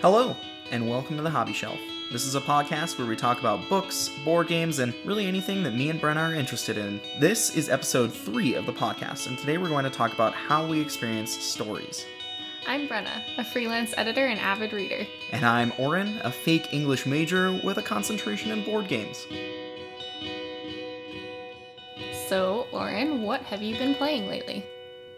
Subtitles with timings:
[0.00, 0.36] Hello,
[0.70, 1.80] and welcome to the Hobby Shelf.
[2.12, 5.74] This is a podcast where we talk about books, board games, and really anything that
[5.74, 7.00] me and Brenna are interested in.
[7.18, 10.64] This is episode three of the podcast, and today we're going to talk about how
[10.64, 12.06] we experience stories.
[12.64, 15.04] I'm Brenna, a freelance editor and avid reader.
[15.32, 19.26] And I'm Oren, a fake English major with a concentration in board games.
[22.28, 24.64] So, Oren, what have you been playing lately?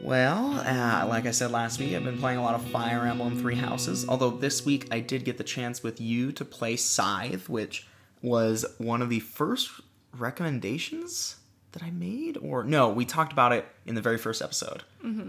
[0.02, 3.38] Well, uh, like I said last week, I've been playing a lot of Fire Emblem
[3.38, 4.08] Three Houses.
[4.08, 7.86] Although this week I did get the chance with you to play Scythe, which
[8.22, 9.70] was one of the first
[10.16, 11.36] recommendations
[11.72, 12.38] that I made.
[12.38, 14.82] Or no, we talked about it in the very first episode.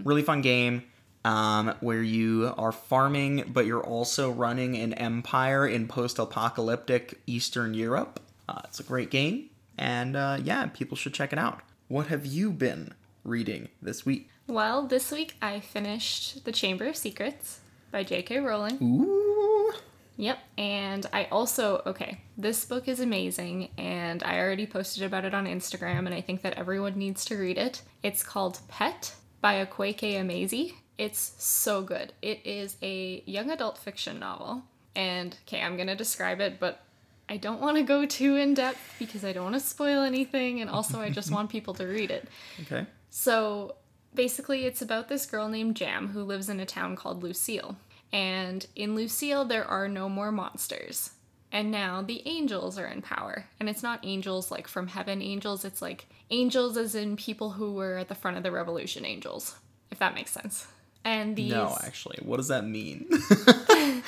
[0.04, 0.84] Really fun game
[1.24, 8.20] um, where you are farming, but you're also running an empire in post-apocalyptic Eastern Europe.
[8.48, 11.60] Uh, it's a great game, and uh, yeah, people should check it out.
[11.88, 14.30] What have you been reading this week?
[14.52, 17.60] Well, this week I finished The Chamber of Secrets
[17.90, 18.40] by J.K.
[18.40, 18.76] Rowling.
[18.82, 19.72] Ooh.
[20.18, 25.32] Yep, and I also, okay, this book is amazing, and I already posted about it
[25.32, 27.80] on Instagram, and I think that everyone needs to read it.
[28.02, 30.74] It's called Pet by Akwaeke Emezi.
[30.98, 32.12] It's so good.
[32.20, 36.82] It is a young adult fiction novel, and okay, I'm gonna describe it, but
[37.26, 40.60] I don't want to go too in depth because I don't want to spoil anything,
[40.60, 42.28] and also I just want people to read it.
[42.60, 42.84] Okay.
[43.08, 43.76] So
[44.14, 47.76] basically, it's about this girl named Jam who lives in a town called Lucille.
[48.12, 51.10] And in Lucille, there are no more monsters.
[51.50, 53.46] And now the angels are in power.
[53.60, 57.74] And it's not angels like from heaven angels, it's like angels as in people who
[57.74, 59.56] were at the front of the revolution angels,
[59.90, 60.66] if that makes sense.
[61.04, 61.50] And these.
[61.50, 63.08] No, actually, what does that mean?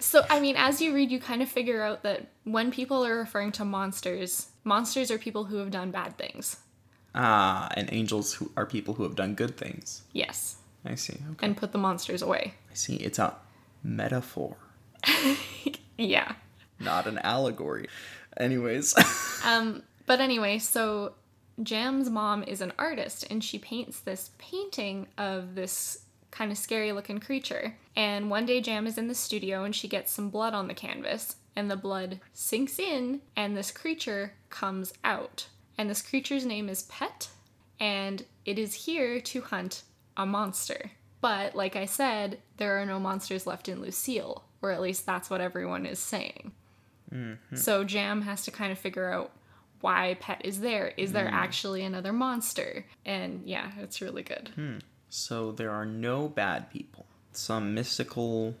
[0.00, 3.16] So, I mean, as you read, you kind of figure out that when people are
[3.16, 6.56] referring to monsters, monsters are people who have done bad things.
[7.14, 10.02] Ah, and angels who are people who have done good things.
[10.12, 10.56] Yes.
[10.84, 11.18] I see.
[11.32, 11.46] Okay.
[11.46, 12.54] And put the monsters away.
[12.70, 12.96] I see.
[12.96, 13.34] It's a
[13.82, 14.56] metaphor,
[15.98, 16.32] Yeah.
[16.78, 17.88] not an allegory.
[18.36, 18.94] Anyways.
[19.42, 21.14] Um, but anyway, so
[21.62, 26.92] Jam's mom is an artist and she paints this painting of this kind of scary
[26.92, 27.74] looking creature.
[27.96, 30.74] And one day Jam is in the studio and she gets some blood on the
[30.74, 35.46] canvas and the blood sinks in and this creature comes out.
[35.80, 37.28] And this creature's name is Pet
[37.80, 39.82] and it is here to hunt
[40.14, 40.90] a monster.
[41.22, 45.30] But like I said, there are no monsters left in Lucille, or at least that's
[45.30, 46.52] what everyone is saying.
[47.10, 47.56] Mm-hmm.
[47.56, 49.30] So Jam has to kind of figure out
[49.80, 50.92] why Pet is there.
[50.98, 51.32] Is there mm.
[51.32, 52.84] actually another monster?
[53.06, 54.50] And yeah, it's really good.
[54.54, 54.78] Hmm.
[55.08, 57.06] so there are no bad people.
[57.32, 58.54] Some mystical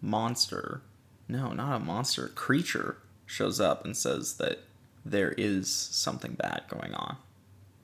[0.00, 0.82] monster.
[1.28, 2.26] No, not a monster.
[2.26, 2.96] Creature
[3.26, 4.58] shows up and says that
[5.04, 7.16] there is something bad going on.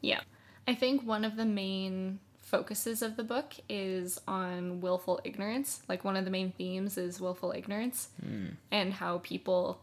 [0.01, 0.21] Yeah.
[0.67, 5.83] I think one of the main focuses of the book is on willful ignorance.
[5.89, 8.47] Like one of the main themes is willful ignorance hmm.
[8.71, 9.81] and how people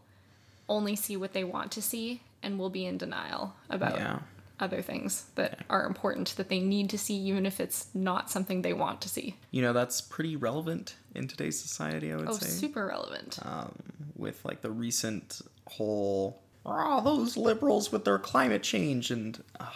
[0.68, 4.18] only see what they want to see and will be in denial about Yeah.
[4.60, 8.60] other things that are important that they need to see even if it's not something
[8.62, 9.36] they want to see.
[9.50, 12.48] You know, that's pretty relevant in today's society, I would Oh, say.
[12.48, 13.38] super relevant.
[13.42, 13.72] Um,
[14.14, 19.74] with like the recent whole oh those liberals with their climate change and ah,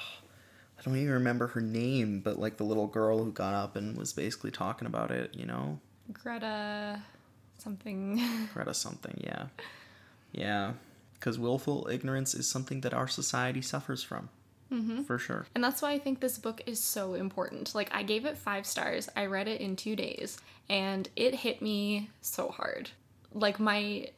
[0.78, 3.97] i don't even remember her name but like the little girl who got up and
[3.97, 5.78] was basically talking about it you know
[6.12, 7.00] Greta
[7.59, 8.21] something.
[8.54, 9.47] greta something yeah
[10.32, 10.72] yeah
[11.15, 14.28] because willful ignorance is something that our society suffers from
[14.72, 15.03] mm-hmm.
[15.03, 17.75] for sure And that's why I think this book is so important.
[17.75, 19.09] Like, I gave it five stars.
[19.15, 20.38] I read it in two days,
[20.69, 22.91] and it hit me so hard.
[23.32, 24.09] Like, my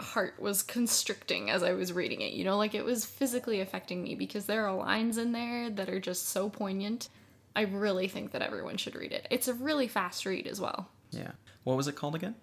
[0.00, 2.32] heart was constricting as I was reading it.
[2.32, 5.88] You know, like, it was physically affecting me because there are lines in there that
[5.88, 7.08] are just so poignant.
[7.54, 9.26] I really think that everyone should read it.
[9.30, 10.88] It's a really fast read as well.
[11.10, 11.32] yeah
[11.64, 12.34] what was it called again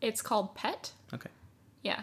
[0.00, 0.92] It's called Pet.
[1.14, 1.30] okay
[1.82, 2.02] Yeah.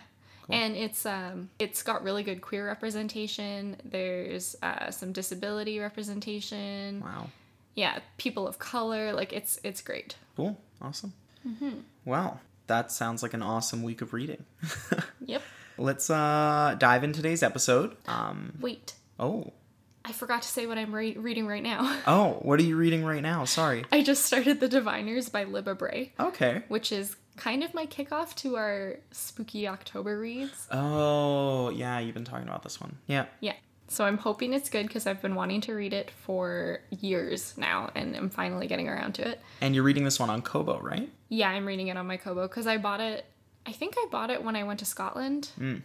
[0.50, 3.76] And it's um it's got really good queer representation.
[3.84, 7.02] There's uh, some disability representation.
[7.02, 7.30] wow
[7.76, 11.14] yeah people of color like it's it's great cool awesome
[11.48, 11.80] Mm-hmm.
[12.06, 14.44] wow that sounds like an awesome week of reading
[15.26, 15.42] yep
[15.78, 19.52] let's uh dive in today's episode um wait oh
[20.06, 23.04] i forgot to say what i'm re- reading right now Oh, what are you reading
[23.06, 23.46] right now?
[23.46, 23.86] Sorry.
[23.92, 26.64] i just started the diviners by libba bray Okay.
[26.68, 32.26] which is kind of my kickoff to our spooky october reads Oh, yeah, you've been
[32.26, 32.98] talking about this one.
[33.06, 33.26] Yeah.
[33.42, 33.54] yeah
[33.88, 37.90] so i'm hoping it's good because i've been wanting to read it for years now
[37.96, 41.10] and i'm finally getting around to it And you're reading this one on Kobo, right?
[41.30, 43.26] yeah i'm reading it on my kobo because i bought it
[43.66, 45.78] i think i bought it when i went to scotland hmm.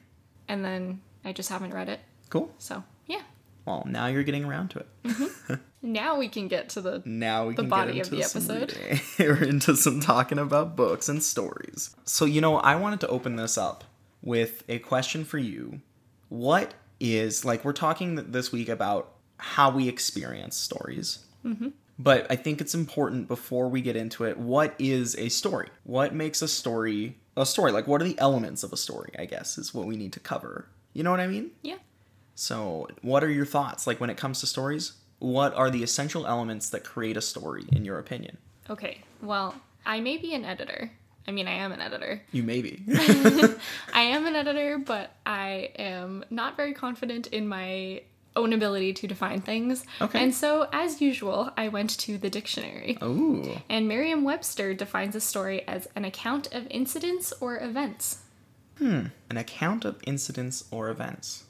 [0.49, 2.01] and then i just haven't read it
[2.31, 2.51] Cool.
[2.59, 3.23] so yeah
[3.67, 4.89] Well, now you're getting around to it.
[5.05, 5.55] Mm-hmm.
[5.85, 8.57] Now we can get to the now we can body get of into the some
[8.57, 9.01] episode.
[9.19, 11.95] We're into some talking about books and stories.
[12.05, 13.83] So you know, I wanted to open this up
[14.23, 15.81] with a question for you.
[16.29, 21.27] What is like we're talking this week about how we experience stories.
[21.45, 21.71] Mm-hmm.
[21.99, 24.39] But I think it's important before we get into it.
[24.39, 25.69] What is a story?
[25.83, 27.73] What makes a story a story?
[27.73, 29.11] Like, what are the elements of a story?
[29.19, 30.69] I guess is what we need to cover.
[30.93, 31.51] You know what I mean?
[31.63, 31.79] yeah.
[32.35, 33.87] So, what are your thoughts?
[33.87, 37.65] Like, when it comes to stories, what are the essential elements that create a story,
[37.71, 38.39] in your opinion?
[38.71, 39.03] Okay.
[39.21, 40.93] Well, I may be an editor.
[41.27, 42.23] I mean, I am an editor.
[42.33, 42.83] You maybe.
[43.95, 48.03] I am an editor, but I am not very confident in my
[48.35, 49.85] own ability to define things.
[50.01, 50.23] Okay.
[50.23, 52.99] And so, as usual, I went to the dictionary.
[53.03, 53.61] Ooh.
[53.69, 58.19] And Merriam Webster defines a story as an account of incidents or events.
[58.79, 59.07] Hmm.
[59.31, 61.45] An account of incidents or events.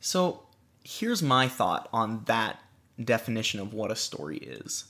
[0.00, 0.44] So,
[0.82, 2.60] here's my thought on that
[3.02, 4.84] definition of what a story is.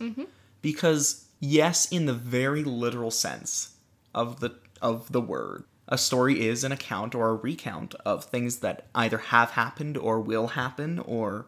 [0.63, 3.75] Because yes, in the very literal sense
[4.15, 8.59] of the of the word, a story is an account or a recount of things
[8.59, 11.47] that either have happened or will happen or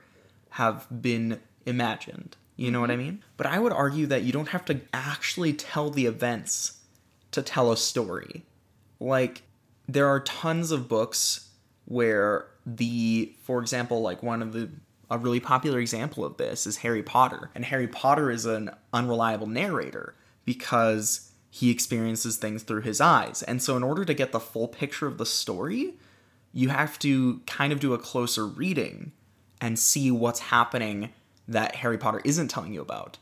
[0.51, 2.37] have been imagined.
[2.57, 3.03] You know what I mm-hmm.
[3.03, 3.25] mean?
[3.37, 6.81] But I would argue that you don't have to actually tell the events
[7.33, 8.45] to tell a story.
[9.01, 9.43] Like
[9.89, 11.49] there are tons of books
[11.87, 14.71] where the for example like one of the
[15.11, 19.47] a really popular example of this is Harry Potter and Harry Potter is an unreliable
[19.47, 20.15] narrator
[20.47, 24.67] because he experiences things through his eyes and so in order to get the full
[24.67, 25.95] picture of the story
[26.53, 29.13] you have to kind of do a closer reading
[29.61, 31.11] and see what's happening
[31.47, 33.19] that Harry Potter isn't telling you about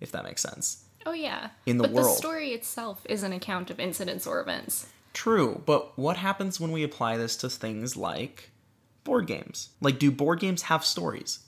[0.00, 1.50] if that makes sense Oh, yeah.
[1.66, 2.06] In the but world.
[2.08, 4.88] the story itself is an account of incidents or events.
[5.14, 8.50] True, but what happens when we apply this to things like
[9.04, 9.68] board games?
[9.80, 11.38] Like, do board games have stories?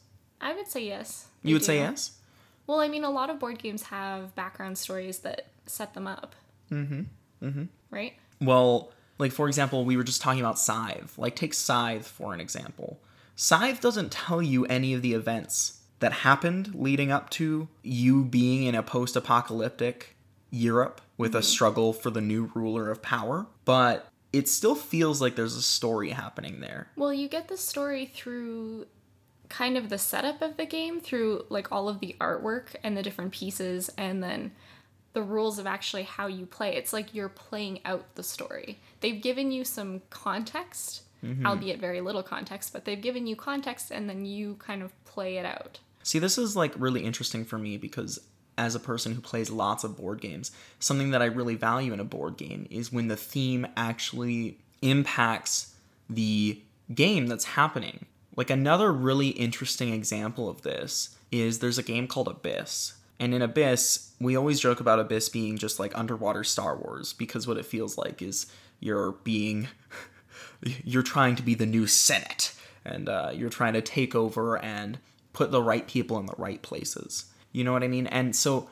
[0.40, 1.26] I would say yes.
[1.42, 2.12] You would say yes?
[2.68, 6.34] Well, I mean, a lot of board games have background stories that set them up.
[6.70, 7.02] Mm-hmm.
[7.42, 7.64] Mm-hmm.
[7.90, 8.14] Right?
[8.40, 11.18] Well, like, for example, we were just talking about Scythe.
[11.18, 13.00] Like, take Scythe for an example.
[13.36, 18.64] Scythe doesn't tell you any of the events that happened leading up to you being
[18.64, 20.16] in a post apocalyptic
[20.50, 25.36] Europe with a struggle for the new ruler of power, but it still feels like
[25.36, 26.88] there's a story happening there.
[26.96, 28.86] Well, you get the story through
[29.48, 33.02] kind of the setup of the game, through like all of the artwork and the
[33.02, 34.52] different pieces, and then
[35.18, 36.76] the rules of actually how you play.
[36.76, 38.78] It's like you're playing out the story.
[39.00, 41.44] They've given you some context, mm-hmm.
[41.44, 45.38] albeit very little context, but they've given you context and then you kind of play
[45.38, 45.80] it out.
[46.04, 48.20] See, this is like really interesting for me because
[48.56, 51.98] as a person who plays lots of board games, something that I really value in
[51.98, 55.74] a board game is when the theme actually impacts
[56.08, 56.62] the
[56.94, 58.06] game that's happening.
[58.36, 62.94] Like another really interesting example of this is there's a game called Abyss.
[63.18, 67.46] And in Abyss, we always joke about Abyss being just like underwater Star Wars because
[67.46, 68.46] what it feels like is
[68.80, 69.68] you're being
[70.84, 72.54] you're trying to be the new Senate
[72.84, 74.98] and uh, you're trying to take over and
[75.32, 77.26] put the right people in the right places.
[77.52, 78.06] You know what I mean?
[78.06, 78.68] And so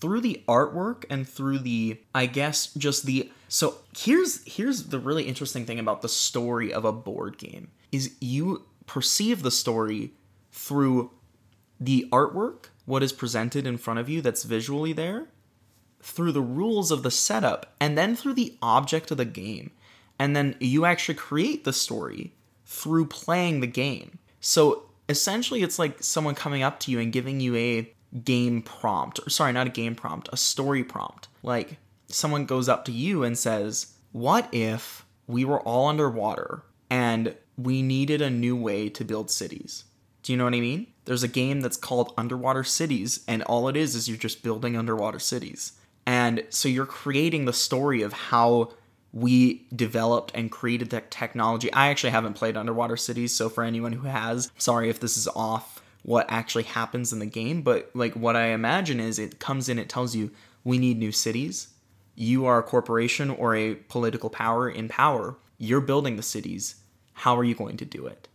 [0.00, 5.24] through the artwork and through the I guess just the so here's here's the really
[5.24, 10.12] interesting thing about the story of a board game is you perceive the story
[10.52, 11.10] through
[11.78, 15.28] the artwork, what is presented in front of you that's visually there,
[16.02, 19.70] through the rules of the setup, and then through the object of the game.
[20.18, 24.18] And then you actually create the story through playing the game.
[24.40, 27.92] So essentially, it's like someone coming up to you and giving you a
[28.24, 31.28] game prompt, or sorry, not a game prompt, a story prompt.
[31.42, 31.78] Like
[32.08, 37.82] someone goes up to you and says, What if we were all underwater and we
[37.82, 39.84] needed a new way to build cities?
[40.22, 40.86] Do you know what I mean?
[41.06, 44.76] There's a game that's called Underwater Cities, and all it is is you're just building
[44.76, 45.72] underwater cities.
[46.06, 48.72] And so you're creating the story of how
[49.12, 51.72] we developed and created that technology.
[51.72, 55.28] I actually haven't played Underwater Cities, so for anyone who has, sorry if this is
[55.28, 59.68] off what actually happens in the game, but like what I imagine is it comes
[59.68, 60.30] in, it tells you
[60.64, 61.68] we need new cities.
[62.14, 65.36] You are a corporation or a political power in power.
[65.58, 66.76] You're building the cities.
[67.12, 68.28] How are you going to do it?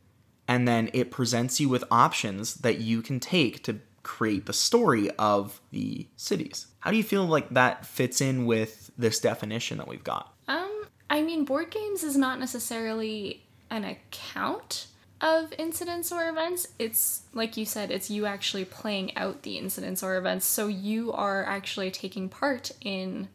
[0.48, 5.10] And then it presents you with options that you can take to create the story
[5.18, 6.68] of the cities.
[6.80, 10.34] How do you feel like that fits in with this definition that we've got?
[10.48, 14.88] Um, I mean, board games is not necessarily an account
[15.22, 16.68] of incidents or events.
[16.78, 20.46] It's like you said, it's you actually playing out the incidents or events.
[20.46, 23.30] So you are actually taking part in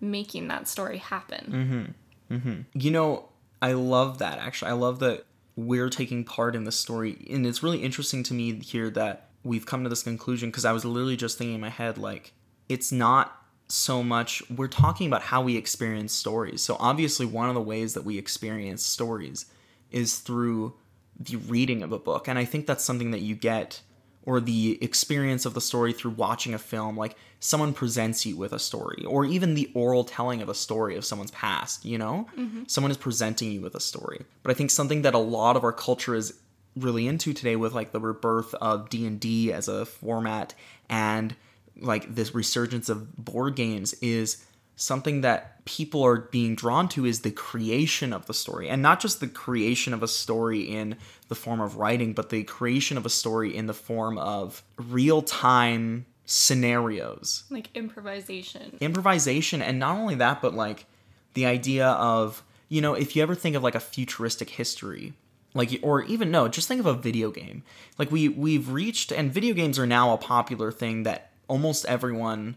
[0.00, 1.94] making that story happen.
[2.30, 2.34] Mm-hmm.
[2.36, 2.60] Mm-hmm.
[2.74, 3.28] You know,
[3.60, 4.70] I love that actually.
[4.70, 5.24] I love that
[5.56, 7.26] we're taking part in the story.
[7.30, 10.72] And it's really interesting to me here that we've come to this conclusion because I
[10.72, 12.32] was literally just thinking in my head, like,
[12.68, 13.36] it's not
[13.68, 16.62] so much, we're talking about how we experience stories.
[16.62, 19.46] So, obviously, one of the ways that we experience stories
[19.90, 20.74] is through
[21.18, 22.28] the reading of a book.
[22.28, 23.82] And I think that's something that you get
[24.24, 28.52] or the experience of the story through watching a film like someone presents you with
[28.52, 32.26] a story or even the oral telling of a story of someone's past you know
[32.36, 32.62] mm-hmm.
[32.66, 35.64] someone is presenting you with a story but i think something that a lot of
[35.64, 36.34] our culture is
[36.76, 40.54] really into today with like the rebirth of d&d as a format
[40.88, 41.34] and
[41.80, 44.44] like this resurgence of board games is
[44.76, 48.68] something that people are being drawn to is the creation of the story.
[48.68, 50.96] And not just the creation of a story in
[51.28, 56.06] the form of writing but the creation of a story in the form of real-time
[56.24, 57.44] scenarios.
[57.50, 58.76] Like improvisation.
[58.80, 59.62] Improvisation.
[59.62, 60.86] And not only that but like
[61.34, 65.12] the idea of you know if you ever think of like a futuristic history
[65.54, 67.62] like or even no just think of a video game.
[67.98, 72.56] Like we we've reached and video games are now a popular thing that almost everyone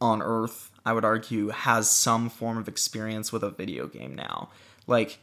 [0.00, 4.50] on earth I would argue, has some form of experience with a video game now.
[4.86, 5.18] Like,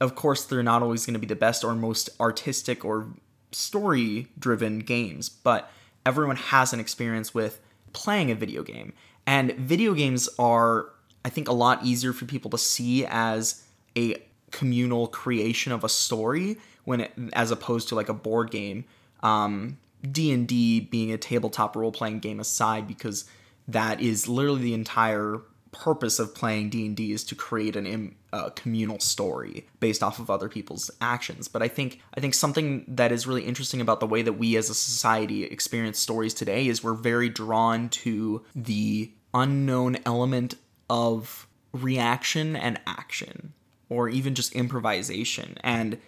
[0.00, 3.08] of course, they're not always going to be the best or most artistic or
[3.52, 5.70] story driven games, but
[6.04, 7.60] everyone has an experience with
[7.92, 8.92] playing a video game.
[9.26, 10.86] And video games are,
[11.24, 13.64] I think, a lot easier for people to see as
[13.96, 18.84] a communal creation of a story when it, as opposed to like a board game.
[19.22, 19.78] Um,
[20.12, 23.24] D&D being a tabletop role-playing game aside because
[23.68, 25.40] that is literally the entire
[25.72, 30.48] purpose of playing D&D is to create an a communal story based off of other
[30.48, 31.48] people's actions.
[31.48, 34.56] But I think I think something that is really interesting about the way that we
[34.56, 40.54] as a society experience stories today is we're very drawn to the unknown element
[40.88, 43.52] of reaction and action
[43.88, 45.56] or even just improvisation.
[45.62, 45.98] And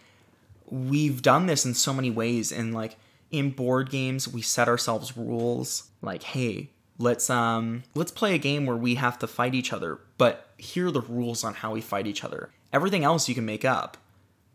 [0.66, 2.96] we've done this in so many ways and like
[3.30, 8.66] in board games we set ourselves rules like hey let's um let's play a game
[8.66, 11.80] where we have to fight each other but here are the rules on how we
[11.80, 12.50] fight each other.
[12.72, 13.96] Everything else you can make up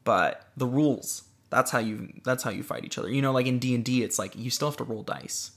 [0.03, 3.09] but the rules that's how you that's how you fight each other.
[3.09, 5.51] You know like in d&d it's like you still have to roll dice.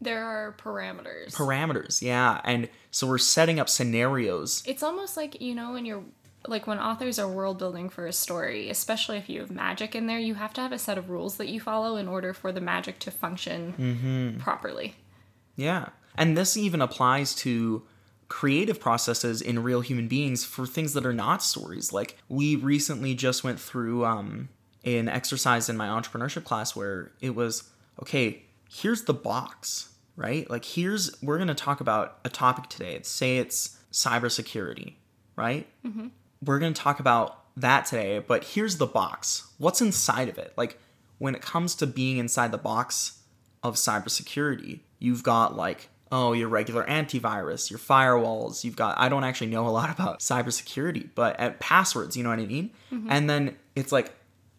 [0.00, 1.32] There are parameters.
[1.32, 4.62] Parameters yeah and so we're setting up scenarios.
[4.66, 6.02] It's almost like you know when you're
[6.48, 10.08] like when authors are world building for a story especially if you have magic in
[10.08, 12.50] there you have to have a set of rules that you follow in order for
[12.50, 14.40] the magic to function mm-hmm.
[14.40, 14.96] properly.
[15.54, 17.82] Yeah and this even applies to
[18.28, 21.92] creative processes in real human beings for things that are not stories.
[21.92, 24.48] Like we recently just went through um,
[24.84, 27.64] an exercise in my entrepreneurship class where it was
[28.00, 30.48] okay, here's the box, right?
[30.48, 33.00] Like here's we're going to talk about a topic today.
[33.02, 34.94] Say it's cybersecurity,
[35.36, 35.66] right?
[35.86, 36.08] Mm-hmm.
[36.42, 39.48] We're going to talk about that today, but here's the box.
[39.58, 40.54] What's inside of it?
[40.56, 40.78] Like
[41.18, 43.20] when it comes to being inside the box
[43.62, 48.62] of cybersecurity, you've got like oh, your regular antivirus, your firewalls.
[48.62, 52.28] You've got, I don't actually know a lot about cybersecurity, but at passwords, you know
[52.28, 52.70] what I mean?
[52.92, 53.08] Mm-hmm.
[53.10, 54.12] And then it's like,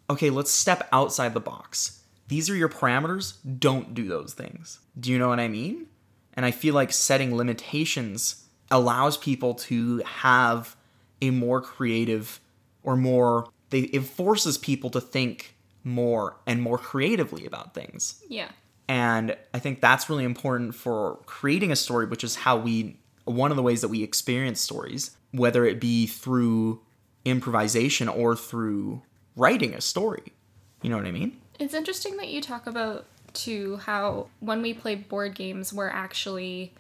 [0.10, 2.02] okay, let's step outside the box.
[2.28, 3.36] These are your parameters.
[3.60, 4.80] Don't do those things.
[5.00, 5.86] Do you know what I mean?
[6.34, 10.76] And I feel like setting limitations allows people to have
[11.22, 12.40] a more creative
[12.82, 18.24] or more, they, it forces people to think more and more creatively about things.
[18.28, 18.50] Yeah.
[18.88, 23.52] And I think that's really important for creating a story, which is how we, one
[23.52, 26.82] of the ways that we experience stories, whether it be through
[27.26, 29.02] improvisation or through
[29.36, 30.34] writing a story.
[30.82, 31.40] You know what I mean?
[31.60, 36.74] It's interesting that you talk about, too, how when we play board games, we're actually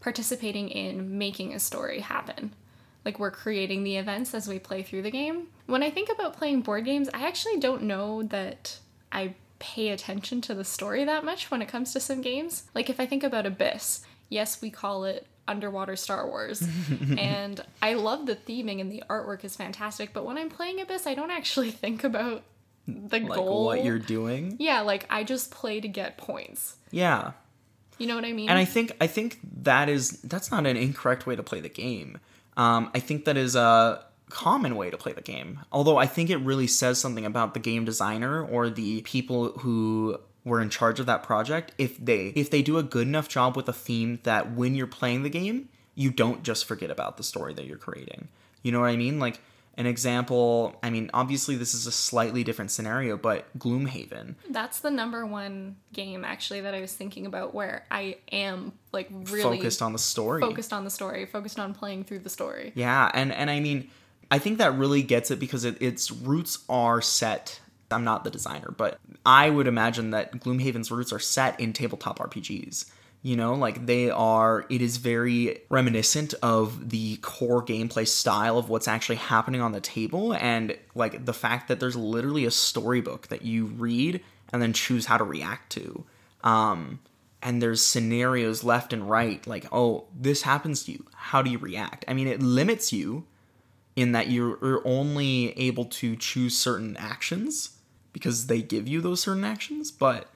[0.00, 2.54] participating in making a story happen.
[3.04, 5.48] Like we're creating the events as we play through the game.
[5.66, 8.78] When I think about playing board games, I actually don't know that
[9.12, 12.64] I pay attention to the story that much when it comes to some games.
[12.74, 16.66] Like if I think about Abyss, yes, we call it underwater Star Wars.
[17.18, 21.06] and I love the theming and the artwork is fantastic, but when I'm playing Abyss,
[21.06, 22.42] I don't actually think about
[22.88, 23.66] the like goal.
[23.66, 24.56] what you're doing.
[24.58, 26.76] Yeah, like I just play to get points.
[26.90, 27.32] Yeah.
[27.98, 28.48] You know what I mean?
[28.48, 31.68] And I think I think that is that's not an incorrect way to play the
[31.68, 32.18] game.
[32.56, 35.60] Um, I think that is a common way to play the game.
[35.72, 40.18] Although I think it really says something about the game designer or the people who
[40.44, 43.56] were in charge of that project if they if they do a good enough job
[43.56, 47.22] with a theme that when you're playing the game, you don't just forget about the
[47.22, 48.28] story that you're creating.
[48.62, 49.18] You know what I mean?
[49.18, 49.40] Like
[49.76, 54.34] an example, I mean, obviously this is a slightly different scenario, but Gloomhaven.
[54.50, 59.08] That's the number one game actually that I was thinking about where I am like
[59.10, 60.40] really focused on the story.
[60.40, 62.72] Focused on the story, focused on playing through the story.
[62.74, 63.90] Yeah, and and I mean,
[64.30, 67.60] I think that really gets it because it, its roots are set
[67.92, 72.18] I'm not the designer, but I would imagine that Gloomhaven's roots are set in tabletop
[72.18, 72.90] RPGs.
[73.22, 78.70] You know, like they are, it is very reminiscent of the core gameplay style of
[78.70, 80.32] what's actually happening on the table.
[80.32, 84.22] And like the fact that there's literally a storybook that you read
[84.52, 86.04] and then choose how to react to.
[86.42, 87.00] Um,
[87.42, 91.04] and there's scenarios left and right, like, oh, this happens to you.
[91.14, 92.06] How do you react?
[92.08, 93.26] I mean, it limits you
[93.96, 97.78] in that you're only able to choose certain actions
[98.12, 100.28] because they give you those certain actions, but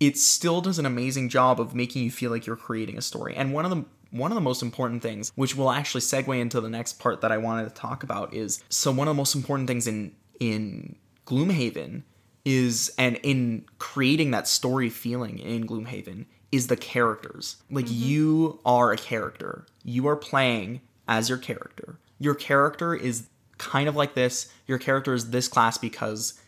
[0.00, 3.34] it still does an amazing job of making you feel like you're creating a story.
[3.36, 6.60] And one of the one of the most important things, which will actually segue into
[6.60, 9.34] the next part that I wanted to talk about, is so one of the most
[9.34, 12.02] important things in in Gloomhaven
[12.44, 17.56] is and in creating that story feeling in Gloomhaven is the characters.
[17.70, 18.04] Like mm-hmm.
[18.04, 19.66] you are a character.
[19.84, 21.98] You are playing as your character.
[22.22, 23.26] Your character is
[23.58, 24.52] kind of like this.
[24.66, 26.40] Your character is this class because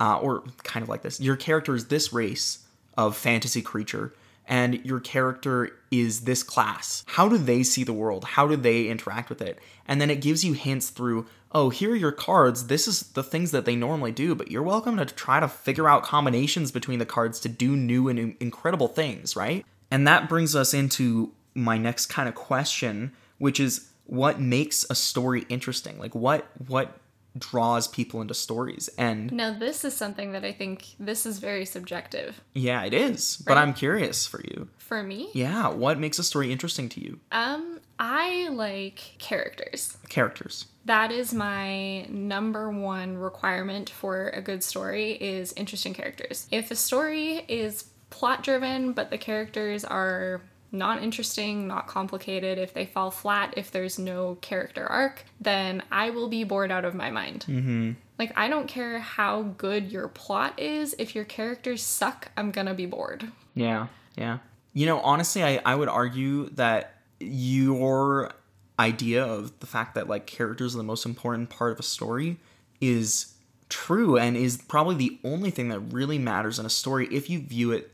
[0.00, 1.20] uh, or kind of like this.
[1.20, 4.12] Your character is this race of fantasy creature
[4.46, 7.04] and your character is this class.
[7.06, 8.24] How do they see the world?
[8.24, 9.60] How do they interact with it?
[9.86, 12.66] And then it gives you hints through, oh, here are your cards.
[12.66, 15.88] This is the things that they normally do, but you're welcome to try to figure
[15.88, 19.64] out combinations between the cards to do new and incredible things, right?
[19.90, 24.94] And that brings us into my next kind of question, which is what makes a
[24.94, 25.98] story interesting?
[25.98, 26.98] Like what what
[27.38, 28.90] draws people into stories?
[28.98, 32.42] And now this is something that i think this is very subjective.
[32.52, 33.54] Yeah it is right?
[33.54, 34.68] but i'm curious for you.
[34.76, 35.30] For me?
[35.32, 37.20] Yeah what makes a story interesting to you?
[37.32, 39.96] Um i like characters.
[40.10, 40.66] Characters.
[40.84, 46.48] That is my number one requirement for a good story is interesting characters.
[46.50, 50.42] If a story is plot driven but the characters are
[50.72, 56.10] not interesting, not complicated, if they fall flat, if there's no character arc, then I
[56.10, 57.44] will be bored out of my mind.
[57.46, 57.92] Mm-hmm.
[58.18, 60.94] Like, I don't care how good your plot is.
[60.98, 63.30] If your characters suck, I'm gonna be bored.
[63.54, 64.38] Yeah, yeah.
[64.72, 68.32] You know, honestly, I, I would argue that your
[68.78, 72.38] idea of the fact that, like, characters are the most important part of a story
[72.80, 73.34] is
[73.68, 77.40] true and is probably the only thing that really matters in a story if you
[77.40, 77.91] view it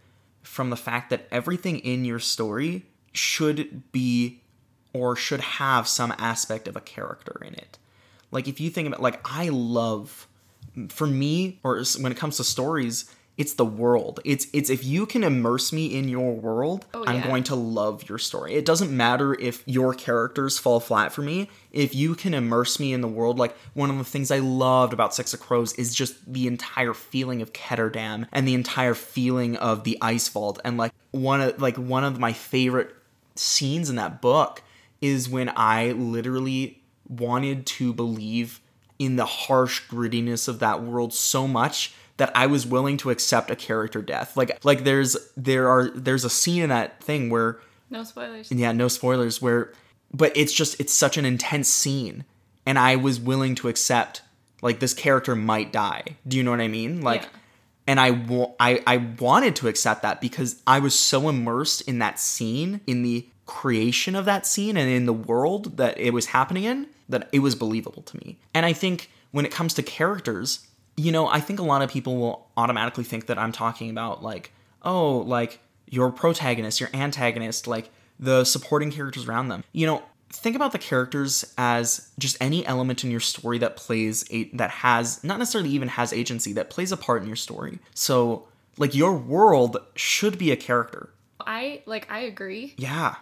[0.48, 4.40] from the fact that everything in your story should be
[4.94, 7.78] or should have some aspect of a character in it.
[8.30, 10.26] Like if you think about like I love
[10.88, 14.18] for me or when it comes to stories, it's the world.
[14.24, 17.10] It's it's if you can immerse me in your world, oh, yeah.
[17.10, 18.54] I'm going to love your story.
[18.54, 21.48] It doesn't matter if your characters fall flat for me.
[21.70, 24.92] If you can immerse me in the world, like one of the things I loved
[24.92, 29.56] about Six of Crows is just the entire feeling of Ketterdam and the entire feeling
[29.56, 32.92] of the Ice Vault and like one of like one of my favorite
[33.36, 34.62] scenes in that book
[35.00, 38.60] is when I literally wanted to believe
[38.98, 43.50] in the harsh grittiness of that world so much that I was willing to accept
[43.50, 44.36] a character death.
[44.36, 48.52] Like like there's there are there's a scene in that thing where no spoilers.
[48.52, 49.72] Yeah, no spoilers where
[50.12, 52.24] but it's just it's such an intense scene
[52.66, 54.22] and I was willing to accept
[54.60, 56.04] like this character might die.
[56.26, 57.00] Do you know what I mean?
[57.00, 57.28] Like yeah.
[57.86, 61.98] and I, wa- I I wanted to accept that because I was so immersed in
[62.00, 66.26] that scene, in the creation of that scene and in the world that it was
[66.26, 68.38] happening in that it was believable to me.
[68.52, 70.66] And I think when it comes to characters,
[70.98, 74.22] you know, I think a lot of people will automatically think that I'm talking about
[74.22, 79.62] like, oh, like your protagonist, your antagonist, like the supporting characters around them.
[79.72, 84.24] You know, think about the characters as just any element in your story that plays
[84.30, 87.78] a that has not necessarily even has agency that plays a part in your story.
[87.94, 91.10] So, like your world should be a character.
[91.40, 92.74] I like I agree.
[92.76, 93.14] Yeah.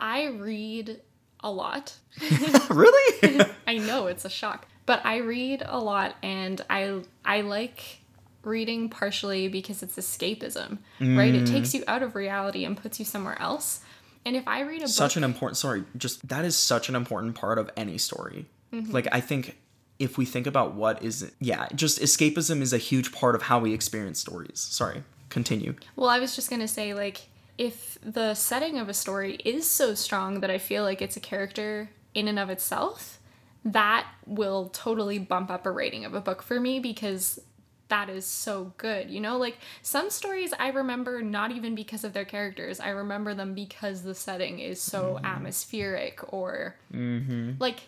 [0.00, 1.00] I read
[1.38, 1.96] a lot.
[2.68, 3.46] really?
[3.68, 4.66] I know it's a shock.
[4.84, 8.00] But I read a lot and I I like
[8.44, 11.16] reading partially because it's escapism, mm.
[11.16, 11.34] right?
[11.34, 11.74] It takes mm.
[11.74, 13.80] you out of reality and puts you somewhere else.
[14.24, 16.94] And if I read a such book, an important sorry, just that is such an
[16.94, 18.46] important part of any story.
[18.72, 18.92] Mm-hmm.
[18.92, 19.58] Like I think
[19.98, 23.58] if we think about what is yeah, just escapism is a huge part of how
[23.58, 24.58] we experience stories.
[24.58, 25.74] Sorry, continue.
[25.96, 29.68] Well, I was just going to say like if the setting of a story is
[29.68, 33.18] so strong that I feel like it's a character in and of itself,
[33.64, 37.40] that will totally bump up a rating of a book for me because
[37.92, 39.10] that is so good.
[39.10, 43.34] You know, like some stories I remember not even because of their characters, I remember
[43.34, 45.26] them because the setting is so mm-hmm.
[45.26, 47.52] atmospheric or mm-hmm.
[47.58, 47.80] like,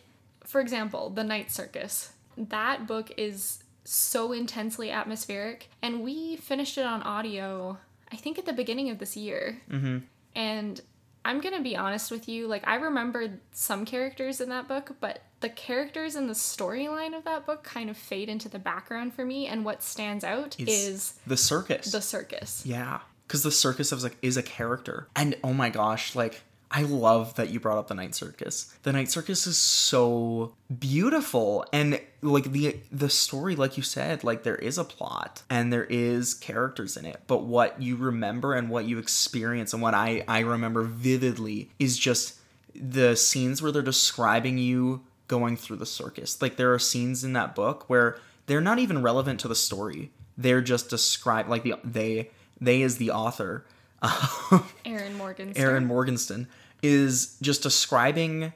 [0.45, 2.13] for example, The Night Circus.
[2.37, 7.79] That book is so intensely atmospheric, and we finished it on audio,
[8.13, 9.63] I think at the beginning of this year.
[9.71, 9.99] Mm-hmm.
[10.35, 10.81] And
[11.25, 15.23] I'm gonna be honest with you, like, I remembered some characters in that book, but
[15.45, 19.27] the characters and the storyline of that book kind of fade into the background for
[19.27, 21.93] me, and what stands out It's is the circus.
[21.93, 22.65] the circus.
[22.65, 26.85] Yeah, because the circus is like is a character, and oh my gosh, like I
[26.85, 28.75] love that you brought up the night circus.
[28.85, 34.45] The night circus is so beautiful, and like the the story, like you said, like
[34.45, 38.71] there is a plot and there is characters in it, but what you remember and
[38.71, 42.41] what you experience and what I I remember vividly is just
[42.75, 45.03] the scenes where they're describing you
[45.35, 46.40] going through the circus.
[46.40, 50.12] Like there are scenes in that book where they're not even relevant to the story.
[50.38, 53.66] They're just described like the they they is the author.
[54.85, 55.53] Erin Morgan.
[55.57, 56.47] Erin Morgenstern
[56.85, 58.53] is just describing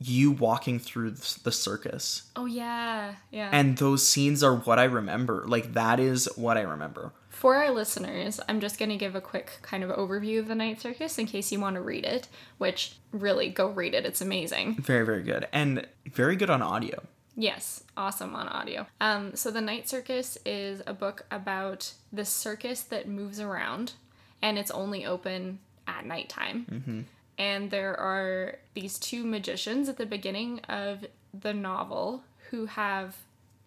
[0.00, 1.10] you walking through
[1.42, 2.22] the circus.
[2.36, 3.50] Oh yeah, yeah.
[3.52, 5.44] And those scenes are what I remember.
[5.46, 7.12] Like that is what I remember.
[7.34, 10.54] For our listeners, I'm just going to give a quick kind of overview of the
[10.54, 14.06] Night Circus in case you want to read it, which really go read it.
[14.06, 14.76] It's amazing.
[14.76, 17.02] Very very good and very good on audio.
[17.36, 18.86] Yes, awesome on audio.
[19.00, 23.94] Um, so the Night Circus is a book about the circus that moves around,
[24.40, 27.06] and it's only open at nighttime.
[27.36, 31.04] And there are these two magicians at the beginning of
[31.38, 33.16] the novel who have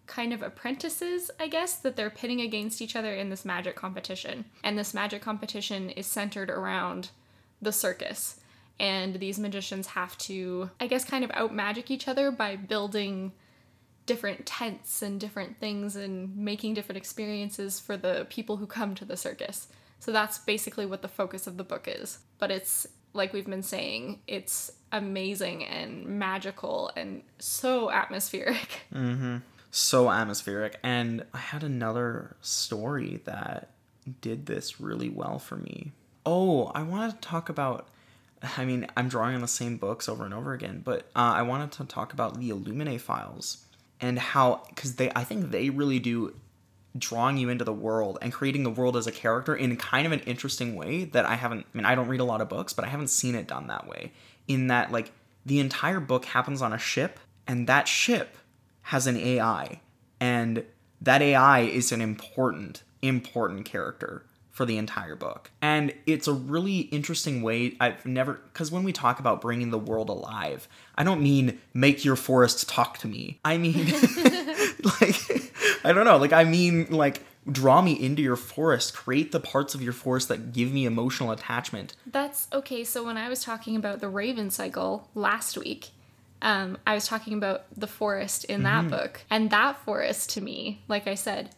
[0.08, 4.46] kind of apprentices, I guess, that they're pitting against each other in this magic competition.
[4.64, 7.10] And this magic competition is centered around
[7.62, 8.40] the circus.
[8.80, 13.32] And these magicians have to, I guess, kind of out magic each other by building
[14.06, 19.04] different tents and different things and making different experiences for the people who come to
[19.04, 19.68] the circus.
[20.00, 22.18] So that's basically what the focus of the book is.
[22.38, 28.86] But it's like we've been saying, it's amazing and magical and so atmospheric.
[28.94, 29.38] Mm-hmm.
[29.70, 30.78] So atmospheric.
[30.82, 33.70] And i had another story that
[34.20, 35.92] did this really well for me.
[36.26, 37.88] Oh i wanted to talk about
[38.56, 41.42] i mean i'm drawing on the same books over and over again but uh, i
[41.42, 43.64] wanted to talk about the illuminae files
[44.00, 46.34] and how because they i think they really do
[46.96, 50.12] drawing you into the world and creating the world as a character in kind of
[50.12, 52.72] an interesting way that i haven't i mean i don't read a lot of books
[52.72, 54.12] but i haven't seen it done that way.
[54.46, 55.12] In that like
[55.44, 58.36] the entire book happens on a ship and that ship
[58.88, 59.80] has an AI,
[60.18, 60.64] and
[60.98, 65.50] that AI is an important, important character for the entire book.
[65.60, 67.76] And it's a really interesting way.
[67.80, 72.02] I've never, because when we talk about bringing the world alive, I don't mean make
[72.02, 73.38] your forest talk to me.
[73.44, 73.74] I mean,
[75.00, 75.52] like,
[75.84, 77.22] I don't know, like, I mean, like,
[77.52, 81.30] draw me into your forest, create the parts of your forest that give me emotional
[81.30, 81.94] attachment.
[82.06, 82.84] That's okay.
[82.84, 85.90] So when I was talking about the Raven cycle last week,
[86.42, 90.82] um, I was talking about the forest in that book, and that forest to me,
[90.88, 91.50] like I said,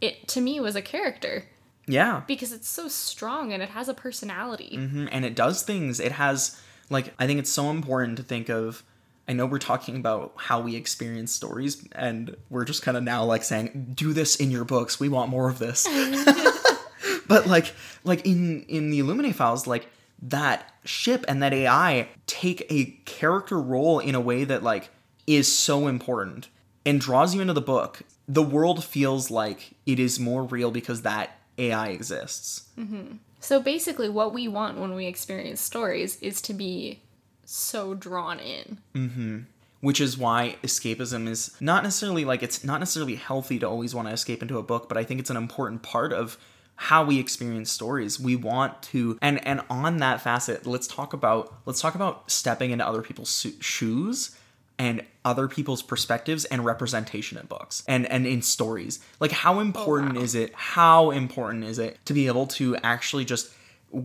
[0.00, 1.44] it to me was a character
[1.86, 2.22] Yeah.
[2.26, 4.76] because it's so strong and it has a personality.
[4.76, 5.98] Mhm, and it does things.
[6.00, 8.82] It has like I think it's so important to think of.
[9.28, 13.24] I know we're talking about how we experience stories, and we're just kind of now
[13.24, 14.98] like saying, "Do this in your books.
[15.00, 15.86] We want more of this."
[17.28, 17.74] but like,
[18.04, 19.88] like in in the Illuminae files, like
[20.22, 22.08] that ship and that AI
[22.40, 24.90] take a character role in a way that like
[25.26, 26.48] is so important
[26.86, 28.02] and draws you into the book.
[28.28, 32.68] The world feels like it is more real because that AI exists.
[32.78, 33.16] Mm-hmm.
[33.40, 37.02] So basically, what we want when we experience stories is to be
[37.44, 38.78] so drawn in.
[38.94, 39.38] Mm-hmm.
[39.80, 44.08] which is why escapism is not necessarily like it's not necessarily healthy to always want
[44.08, 46.36] to escape into a book but i think it's an important part of
[46.80, 51.52] how we experience stories we want to and and on that facet let's talk about
[51.66, 54.36] let's talk about stepping into other people's shoes
[54.78, 59.60] and other people's perspectives and representation in books and and in stories like how oh,
[59.60, 60.22] important wow.
[60.22, 63.52] is it how important is it to be able to actually just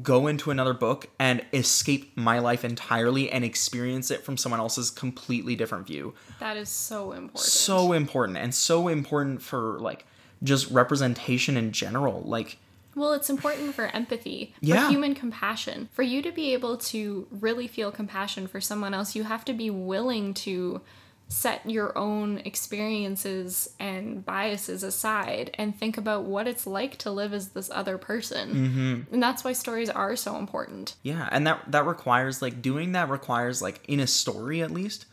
[0.01, 4.89] go into another book and escape my life entirely and experience it from someone else's
[4.89, 6.13] completely different view.
[6.39, 7.39] That is so important.
[7.39, 10.05] So important and so important for like
[10.41, 12.21] just representation in general.
[12.21, 12.59] Like
[12.95, 14.89] Well, it's important for empathy, for Yeah.
[14.89, 15.89] human compassion.
[15.93, 19.53] For you to be able to really feel compassion for someone else, you have to
[19.53, 20.82] be willing to
[21.29, 27.34] set your own experiences and biases aside and think about what it's like to live
[27.34, 28.49] as this other person.
[28.53, 29.13] Mm-hmm.
[29.13, 30.95] And that's why stories are so important.
[31.01, 35.06] yeah, and that that requires like doing that requires like in a story at least,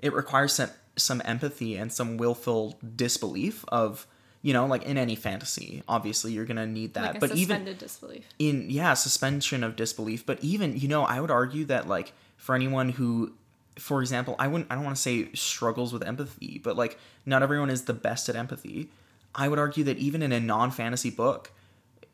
[0.00, 4.06] it requires some some empathy and some willful disbelief of
[4.42, 8.24] you know like in any fantasy obviously you're gonna need that Like but even disbelief.
[8.38, 12.54] in yeah suspension of disbelief but even you know i would argue that like for
[12.54, 13.32] anyone who
[13.78, 17.42] for example i wouldn't i don't want to say struggles with empathy but like not
[17.42, 18.88] everyone is the best at empathy
[19.34, 21.50] i would argue that even in a non-fantasy book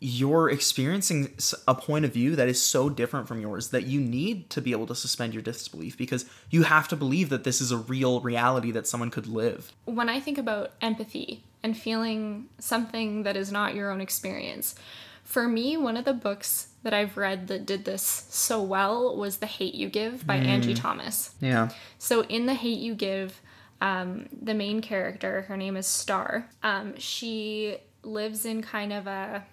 [0.00, 1.32] you're experiencing
[1.66, 4.72] a point of view that is so different from yours that you need to be
[4.72, 8.20] able to suspend your disbelief because you have to believe that this is a real
[8.20, 9.72] reality that someone could live.
[9.86, 14.76] when I think about empathy and feeling something that is not your own experience,
[15.24, 19.38] for me, one of the books that I've read that did this so well was
[19.38, 21.34] The Hate U Give by Angie Thomas.
[21.40, 21.70] Yeah.
[21.98, 23.40] So, in The Hate U Give,
[23.80, 29.44] um, the main character, her name is Star, um, she lives in kind of a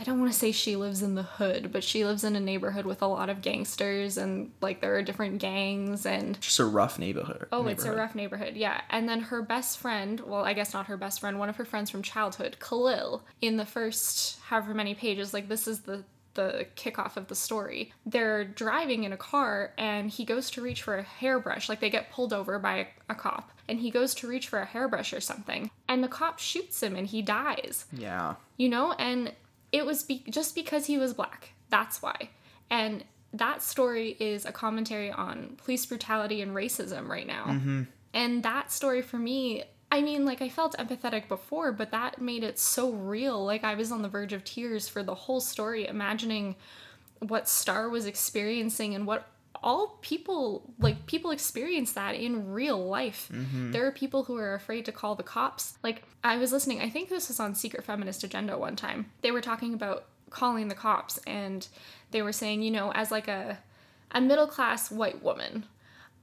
[0.00, 2.40] I don't want to say she lives in the hood, but she lives in a
[2.40, 6.64] neighborhood with a lot of gangsters and like there are different gangs and Just a
[6.64, 7.46] rough neighborhood.
[7.52, 8.80] Oh, it's a rough neighborhood, yeah.
[8.88, 11.66] And then her best friend, well, I guess not her best friend, one of her
[11.66, 16.02] friends from childhood, Khalil, in the first however many pages, like this is the
[16.34, 17.92] the kickoff of the story.
[18.06, 21.90] They're driving in a car and he goes to reach for a hairbrush, like they
[21.90, 25.12] get pulled over by a, a cop, and he goes to reach for a hairbrush
[25.12, 28.36] or something, and the cop shoots him and he dies Yeah.
[28.56, 29.32] you know and
[29.72, 31.52] it was be- just because he was black.
[31.68, 32.30] That's why.
[32.68, 37.44] And that story is a commentary on police brutality and racism right now.
[37.46, 37.82] Mm-hmm.
[38.12, 42.44] And that story for me i mean like i felt empathetic before but that made
[42.44, 43.44] it so real.
[43.44, 46.56] Like i was on the verge of tears for the whole story imagining
[47.20, 49.26] what star was experiencing and what
[49.62, 53.28] all people like people experience that in real life.
[53.32, 53.72] Mm-hmm.
[53.72, 55.78] There are people who are afraid to call the cops.
[55.82, 59.06] Like i was listening i think this was on secret feminist agenda one time.
[59.22, 61.66] They were talking about calling the cops and
[62.12, 63.58] they were saying you know as like a
[64.12, 65.64] a middle class white woman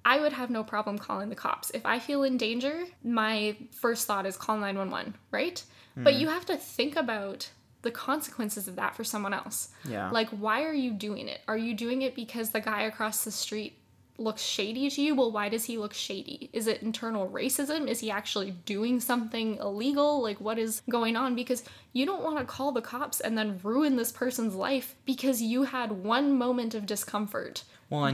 [0.06, 1.70] I would have no problem calling the cops.
[1.72, 5.62] If I feel in danger, my first thought is call 911, right?
[5.98, 6.22] But mm-hmm.
[6.22, 7.50] you have to think about
[7.84, 9.70] the consequences of that for someone else.
[9.88, 10.10] Yeah.
[10.10, 11.42] Like, why are you doing it?
[11.48, 13.78] Are you doing it because the guy across the street
[14.20, 15.14] looks shady to you?
[15.14, 16.50] Well, why does he look shady?
[16.52, 17.88] Is it internal racism?
[17.88, 20.24] Is he actually doing something illegal?
[20.24, 21.36] Like, what is going on?
[21.36, 21.64] Because
[21.94, 25.64] you don't want to call the cops and then ruin this person's life because you
[25.66, 27.64] had one moment of discomfort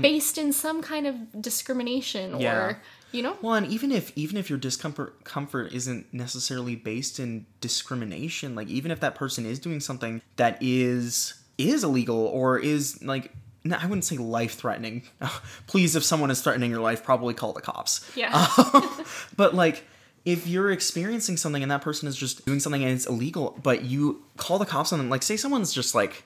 [0.01, 2.53] based in some kind of discrimination Yeah.
[2.57, 2.81] or,
[3.13, 3.37] you know?
[3.41, 8.67] Well, and even if even if your discomfort comfort isn't necessarily based in discrimination, like
[8.67, 13.31] even if that person is doing something that is is illegal or is like
[13.65, 15.03] no, I wouldn't say life threatening.
[15.67, 18.09] Please, if someone is threatening your life, probably call the cops.
[18.15, 18.31] Yeah.
[18.73, 19.05] Um,
[19.37, 19.85] but like
[20.25, 23.83] if you're experiencing something and that person is just doing something and it's illegal, but
[23.83, 26.23] you call the cops on them, like say someone's just like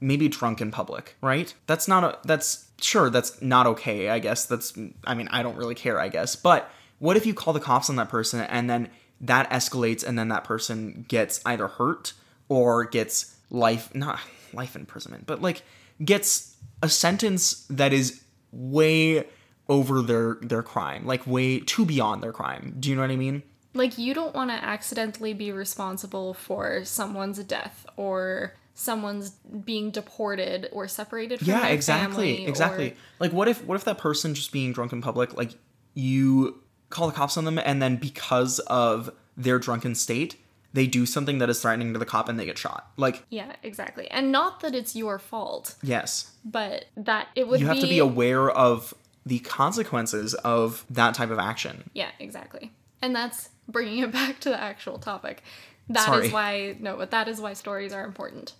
[0.00, 1.52] maybe drunk in public, right?
[1.66, 4.46] That's not a that's sure that's not okay, I guess.
[4.46, 6.36] That's I mean, I don't really care, I guess.
[6.36, 10.18] But what if you call the cops on that person and then that escalates and
[10.18, 12.12] then that person gets either hurt
[12.48, 14.20] or gets life not
[14.52, 15.62] life imprisonment, but like
[16.04, 19.24] gets a sentence that is way
[19.68, 22.76] over their their crime, like way too beyond their crime.
[22.78, 23.42] Do you know what I mean?
[23.76, 30.68] like, you don't want to accidentally be responsible for someone's death or someone's being deported
[30.70, 34.52] or separated from yeah exactly exactly or- like what if what if that person just
[34.52, 35.52] being drunk in public like
[35.94, 40.36] you call the cops on them and then because of their drunken state
[40.74, 43.56] they do something that is threatening to the cop and they get shot like yeah,
[43.62, 44.10] exactly.
[44.10, 47.86] And not that it's your fault, yes but that it would you have be to
[47.86, 48.92] be aware of
[49.24, 52.72] the consequences of that type of action Yeah, exactly.
[53.00, 55.42] And that's bringing it back to the actual topic.
[55.88, 56.28] That is Sorry.
[56.28, 58.52] why no, but that is why stories are important.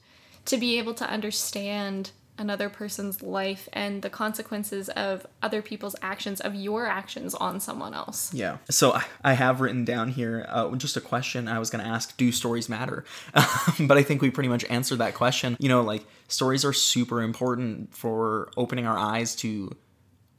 [0.46, 6.38] To be able to understand another person's life and the consequences of other people's actions
[6.40, 8.32] of your actions on someone else.
[8.34, 8.58] Yeah.
[8.68, 11.90] So I- I have written down here uh, just a question I was going to
[11.90, 13.04] ask Do stories matter?
[13.80, 15.56] but I think we pretty much answered that question.
[15.58, 19.74] You know, like stories are super important for opening our eyes to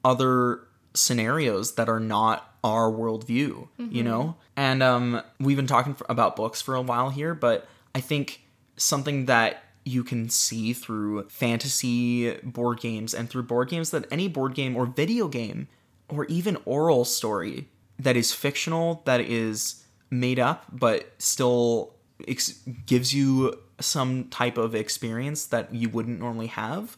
[0.06, 0.62] other
[0.94, 4.36] scenarios that are not our worldview, you know?
[4.56, 8.42] And um, we've been talking f about books for a while here, but I think
[8.78, 14.28] something that you can see through fantasy board games and through board games that any
[14.28, 15.68] board game or video game
[16.10, 17.68] or even oral story
[18.00, 21.96] that is fictional, that is made up, but still
[22.28, 26.98] ex- gives you some type of experience that you wouldn't normally have.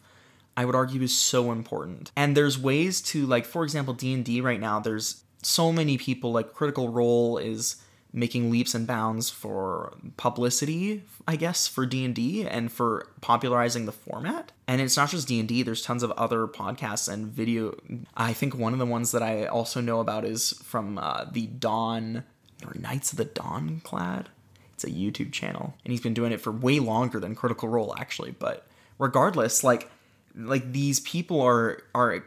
[0.56, 2.10] I would argue is so important.
[2.16, 6.52] And there's ways to like for example D&D right now there's so many people like
[6.52, 7.76] Critical Role is
[8.12, 14.52] making leaps and bounds for publicity, I guess, for D&D and for popularizing the format.
[14.66, 17.76] And it's not just D&D, there's tons of other podcasts and video.
[18.16, 21.46] I think one of the ones that I also know about is from uh, the
[21.46, 22.24] Dawn
[22.66, 24.28] or Knights of the Dawn Clad.
[24.74, 27.94] It's a YouTube channel and he's been doing it for way longer than Critical Role
[27.98, 28.66] actually, but
[28.98, 29.90] regardless, like
[30.36, 32.24] like these people are are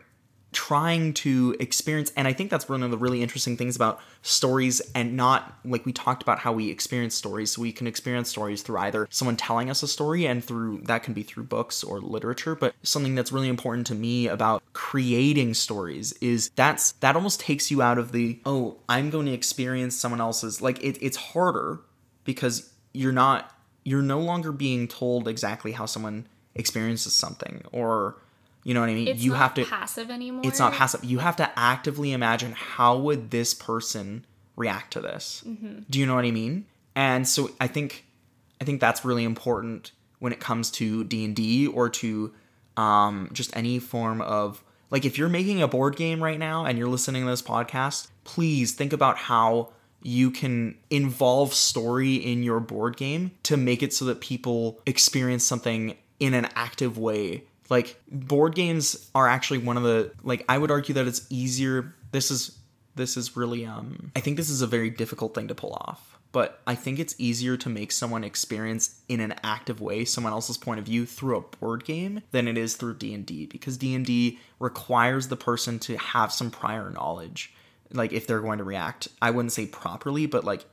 [0.54, 4.82] trying to experience and i think that's one of the really interesting things about stories
[4.96, 7.52] and not like we talked about how we experience stories.
[7.52, 11.04] So we can experience stories through either someone telling us a story and through that
[11.04, 15.54] can be through books or literature but something that's really important to me about creating
[15.54, 19.96] stories is that's that almost takes you out of the oh i'm going to experience
[19.96, 21.82] someone else's like it, it's harder
[22.24, 23.52] because you're not
[23.84, 28.16] you're no longer being told exactly how someone experiences something or
[28.63, 29.08] you know what I mean?
[29.08, 30.41] It's you not have to passive anymore.
[30.45, 31.04] it's not passive.
[31.04, 35.43] You have to actively imagine how would this person react to this.
[35.45, 35.80] Mm-hmm.
[35.89, 36.65] Do you know what I mean?
[36.95, 38.06] And so I think
[38.62, 42.34] I think that's really important when it comes to D and D or to
[42.78, 46.78] um, just any form of like if you're making a board game right now and
[46.78, 52.60] you're listening to this podcast, please think about how you can involve story in your
[52.60, 57.99] board game to make it so that people experience something in an active way like
[58.07, 62.29] board games are actually one of the like I would argue that it's easier this
[62.29, 62.59] is
[62.93, 66.19] this is really um I think this is a very difficult thing to pull off.
[66.31, 70.55] But I think it's easier to make someone experience in an active way someone else's
[70.55, 75.29] point of view through a board game than it is through D&D because D&D requires
[75.29, 77.55] the person to have some prior knowledge
[77.91, 79.07] like if they're going to react.
[79.19, 80.65] I wouldn't say properly, but like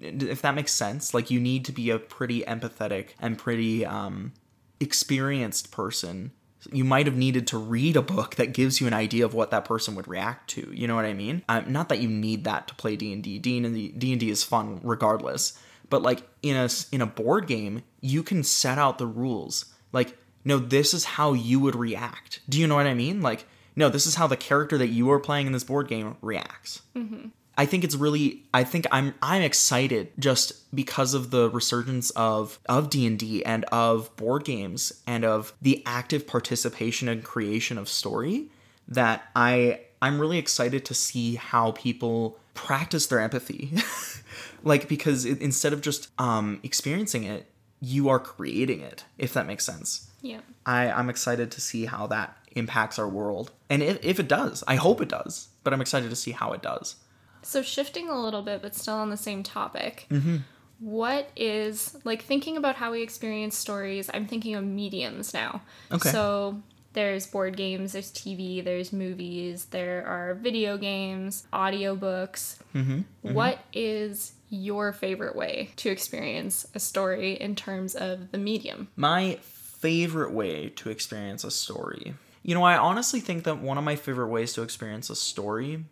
[0.00, 4.32] if that makes sense, like you need to be a pretty empathetic and pretty um
[4.80, 6.30] experienced person
[6.72, 9.50] you might have needed to read a book that gives you an idea of what
[9.50, 11.42] that person would react to you know what i mean?
[11.48, 15.58] Um, not that you need that to play d&d d&d d&d is fun regardless.
[15.90, 19.66] But like in a in a board game you can set out the rules.
[19.92, 22.40] Like no this is how you would react.
[22.48, 23.20] Do you know what i mean?
[23.22, 26.16] Like no this is how the character that you are playing in this board game
[26.20, 26.82] reacts.
[26.96, 27.28] Mm-hmm.
[27.58, 32.60] I think it's really I think I'm I'm excited just because of the resurgence of
[32.68, 38.48] of D&D and of board games and of the active participation and creation of story
[38.86, 43.72] that I I'm really excited to see how people practice their empathy.
[44.62, 49.48] like because it, instead of just um experiencing it, you are creating it if that
[49.48, 50.08] makes sense.
[50.22, 50.40] Yeah.
[50.64, 53.50] I I'm excited to see how that impacts our world.
[53.68, 56.52] And if, if it does, I hope it does, but I'm excited to see how
[56.52, 56.94] it does.
[57.42, 60.06] So shifting a little bit, but still on the same topic.
[60.10, 60.38] Mm-hmm.
[60.80, 64.08] What is like thinking about how we experience stories?
[64.12, 65.62] I'm thinking of mediums now.
[65.90, 66.10] Okay.
[66.10, 72.58] So there's board games, there's TV, there's movies, there are video games, audiobooks.
[72.74, 73.00] Mm-hmm.
[73.34, 78.88] What is your favorite way to experience a story in terms of the medium?
[78.96, 82.14] My favorite way to experience a story.
[82.42, 85.84] You know, I honestly think that one of my favorite ways to experience a story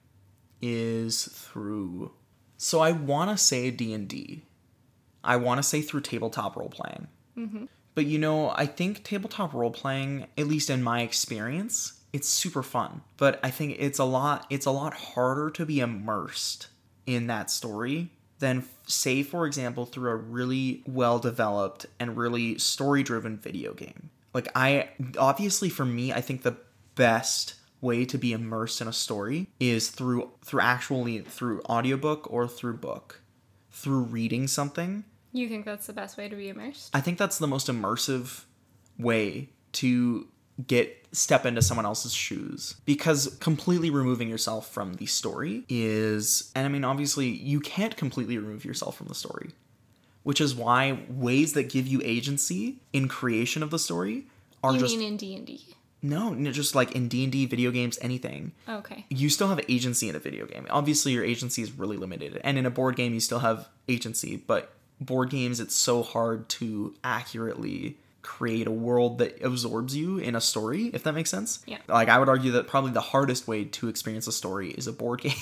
[0.60, 2.12] is through
[2.56, 4.42] so I want to say D&D.
[5.22, 7.08] I want to say through tabletop role playing.
[7.36, 7.64] Mm-hmm.
[7.94, 12.62] But you know, I think tabletop role playing, at least in my experience, it's super
[12.62, 13.02] fun.
[13.16, 16.68] But I think it's a lot it's a lot harder to be immersed
[17.06, 23.02] in that story than say for example through a really well developed and really story
[23.02, 24.10] driven video game.
[24.34, 26.56] Like I obviously for me, I think the
[26.94, 32.48] best way to be immersed in a story is through through actually through audiobook or
[32.48, 33.20] through book
[33.70, 36.94] through reading something You think that's the best way to be immersed?
[36.94, 38.44] i think that's the most immersive
[38.98, 40.26] way to
[40.66, 46.64] get step into someone else's shoes because completely removing yourself from the story is and
[46.64, 49.50] i mean obviously you can't completely remove yourself from the story
[50.22, 54.26] which is why ways that give you agency in creation of the story
[54.64, 55.74] are you just mean in D&D?
[56.08, 59.04] No no, just like in d&d video games anything Okay.
[59.08, 60.66] you still have agency in a video game.
[60.70, 64.36] Obviously, your agency is really limited, and in a board game, you still have agency.
[64.36, 70.34] But board games, it's so hard to accurately create a world that absorbs you in
[70.34, 71.60] a story, if that makes sense.
[71.64, 71.78] Yeah.
[71.86, 74.92] Like, I would argue that probably the hardest way to experience a story is a
[74.92, 75.32] board game,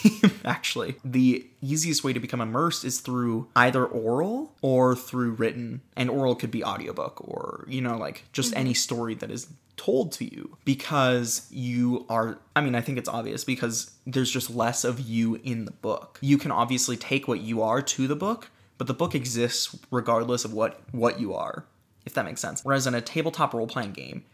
[0.45, 0.97] actually.
[1.05, 5.81] The easiest way to become immersed is through either oral or through written.
[5.97, 8.61] And oral could be audiobook or, you know, like just mm-hmm.
[8.61, 13.09] any story that is told to you because you are I mean I think it's
[13.09, 16.19] obvious because there's just less of you in the book.
[16.21, 20.45] You can obviously take what you are to the book, but the book exists regardless
[20.45, 21.65] of what what you are,
[22.05, 22.65] if that makes sense.
[22.65, 24.25] Whereas in a tabletop role playing game,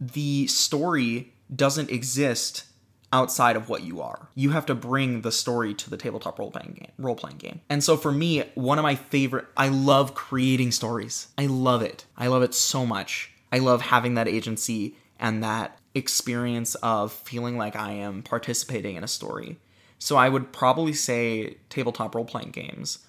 [0.00, 2.64] the story doesn't exist
[3.12, 4.28] outside of what you are.
[4.34, 7.60] You have to bring the story to the tabletop role playing game, role playing game.
[7.68, 11.28] And so for me, one of my favorite I love creating stories.
[11.36, 12.06] I love it.
[12.16, 13.30] I love it so much.
[13.52, 19.04] I love having that agency and that experience of feeling like I am participating in
[19.04, 19.58] a story.
[19.98, 23.00] So I would probably say tabletop role playing games.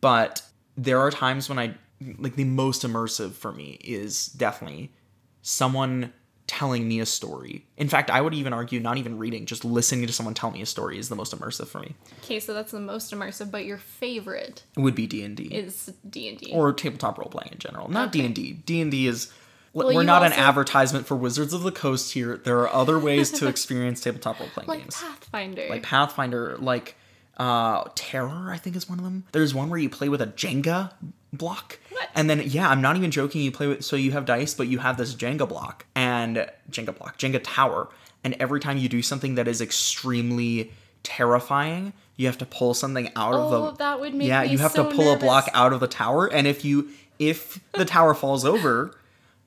[0.00, 0.42] But
[0.76, 1.74] there are times when I
[2.18, 4.92] like the most immersive for me is definitely
[5.42, 6.12] someone
[6.46, 7.64] telling me a story.
[7.76, 10.60] In fact, I would even argue not even reading, just listening to someone tell me
[10.62, 11.94] a story is the most immersive for me.
[12.24, 16.50] Okay, so that's the most immersive, but your favorite It would be D&D is D&D.
[16.52, 17.88] or tabletop role playing in general.
[17.88, 18.26] Not Okay.
[18.26, 18.52] D&D.
[18.66, 19.32] D&D is
[19.72, 22.36] Well, we're not an advertisement for Wizards of the Coast here.
[22.38, 24.96] There are other ways to experience tabletop role playing like games.
[24.96, 25.66] Pathfinder.
[25.70, 26.96] like Pathfinder, like
[27.36, 29.24] uh Terror, I think is one of them.
[29.30, 30.92] There's one where you play with a Jenga
[31.32, 31.78] block.
[31.90, 32.08] What?
[32.14, 34.68] And then yeah, I'm not even joking, you play with so you have dice, but
[34.68, 37.88] you have this Jenga block and Jenga block, Jenga tower,
[38.24, 40.72] and every time you do something that is extremely
[41.02, 44.58] terrifying, you have to pull something out of oh, the that would make Yeah, you
[44.58, 47.84] have so to pull a block out of the tower and if you if the
[47.84, 48.96] tower falls over,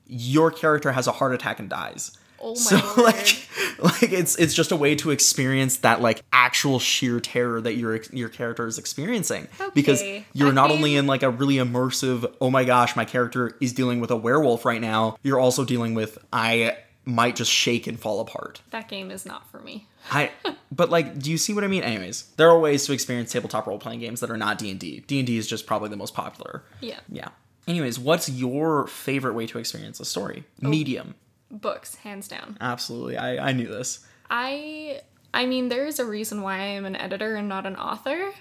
[0.06, 2.16] your character has a heart attack and dies.
[2.46, 3.04] Oh my so word.
[3.06, 7.74] like like it's it's just a way to experience that like actual sheer terror that
[7.76, 9.70] your your character is experiencing okay.
[9.74, 10.02] because
[10.34, 13.72] you're that not only in like a really immersive oh my gosh my character is
[13.72, 16.76] dealing with a werewolf right now you're also dealing with i
[17.06, 19.86] might just shake and fall apart that game is not for me.
[20.12, 20.30] i
[20.70, 23.66] but like do you see what i mean anyways there are ways to experience tabletop
[23.66, 27.00] role playing games that are not d&d d&d is just probably the most popular Yeah.
[27.08, 27.28] yeah
[27.66, 30.68] anyways what's your favorite way to experience a story Oh.
[30.68, 31.14] medium
[31.54, 32.58] Books, hands down.
[32.60, 35.00] absolutely i i knew this I
[35.32, 38.32] I mean there is a reason why I am an editor and not an author,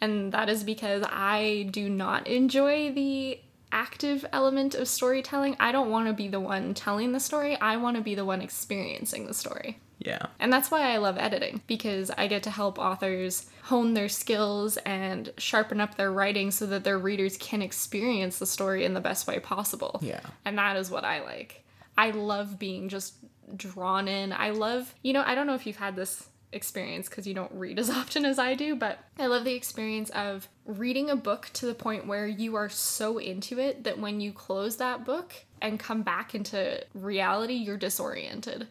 [0.00, 3.40] and that is because I do not enjoy the
[3.72, 5.56] active element of storytelling.
[5.60, 7.56] I don't want to be the one telling the story.
[7.60, 9.78] I want to be the one experiencing the story.
[9.98, 14.08] yeah And that's why I love editing because I get to help authors hone their
[14.08, 18.94] skills and sharpen up their writing so that their readers can experience the story in
[18.94, 20.00] the best way possible.
[20.02, 20.20] Yeah.
[20.44, 21.62] And that is what I like.
[22.00, 23.14] I love being just
[23.54, 24.32] drawn in.
[24.32, 27.52] I love, you know, I don't know if you've had this experience because you don't
[27.52, 31.50] read as often as I do, but I love the experience of reading a book
[31.52, 35.34] to the point where you are so into it that when you close that book
[35.60, 38.66] and come back into reality, you're disoriented.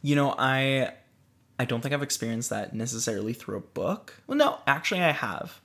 [0.00, 0.92] You know, I
[1.58, 4.14] I don't think I've experienced that necessarily through a book.
[4.28, 5.60] Well, no, actually I have.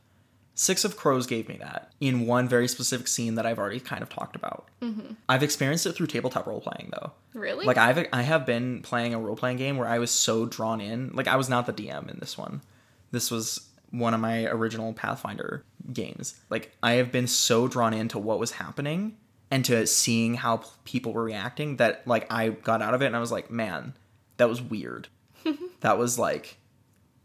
[0.55, 4.03] Six of Crows gave me that in one very specific scene that I've already kind
[4.03, 4.67] of talked about.
[4.81, 5.13] Mm-hmm.
[5.27, 7.11] I've experienced it through tabletop role playing though.
[7.33, 7.65] Really?
[7.65, 10.79] Like I've I have been playing a role playing game where I was so drawn
[10.79, 11.11] in.
[11.13, 12.61] Like I was not the DM in this one.
[13.11, 16.39] This was one of my original Pathfinder games.
[16.49, 19.17] Like I have been so drawn into what was happening
[19.49, 23.15] and to seeing how people were reacting that like I got out of it and
[23.15, 23.95] I was like, man,
[24.37, 25.07] that was weird.
[25.81, 26.57] that was like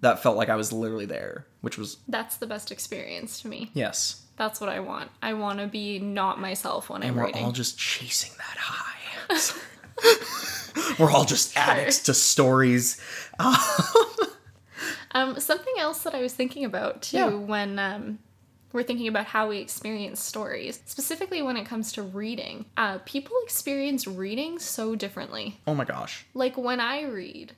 [0.01, 3.71] that felt like I was literally there, which was That's the best experience to me.
[3.75, 4.23] yes.
[4.37, 5.11] That's what I want.
[5.21, 7.23] I want to be not myself when And I'm reading.
[7.23, 7.45] we're reading.
[7.45, 10.95] all just chasing that high.
[10.99, 13.01] we're all just addicts to stories.
[15.13, 17.29] Um, something else that I was thinking about too Yeah.
[17.31, 18.19] when um,
[18.73, 22.67] we're thinking about how we experience stories, specifically when it comes to reading.
[22.77, 25.61] Uh, people experience reading so differently.
[25.67, 26.27] Oh my gosh.
[26.35, 27.55] Like when I read,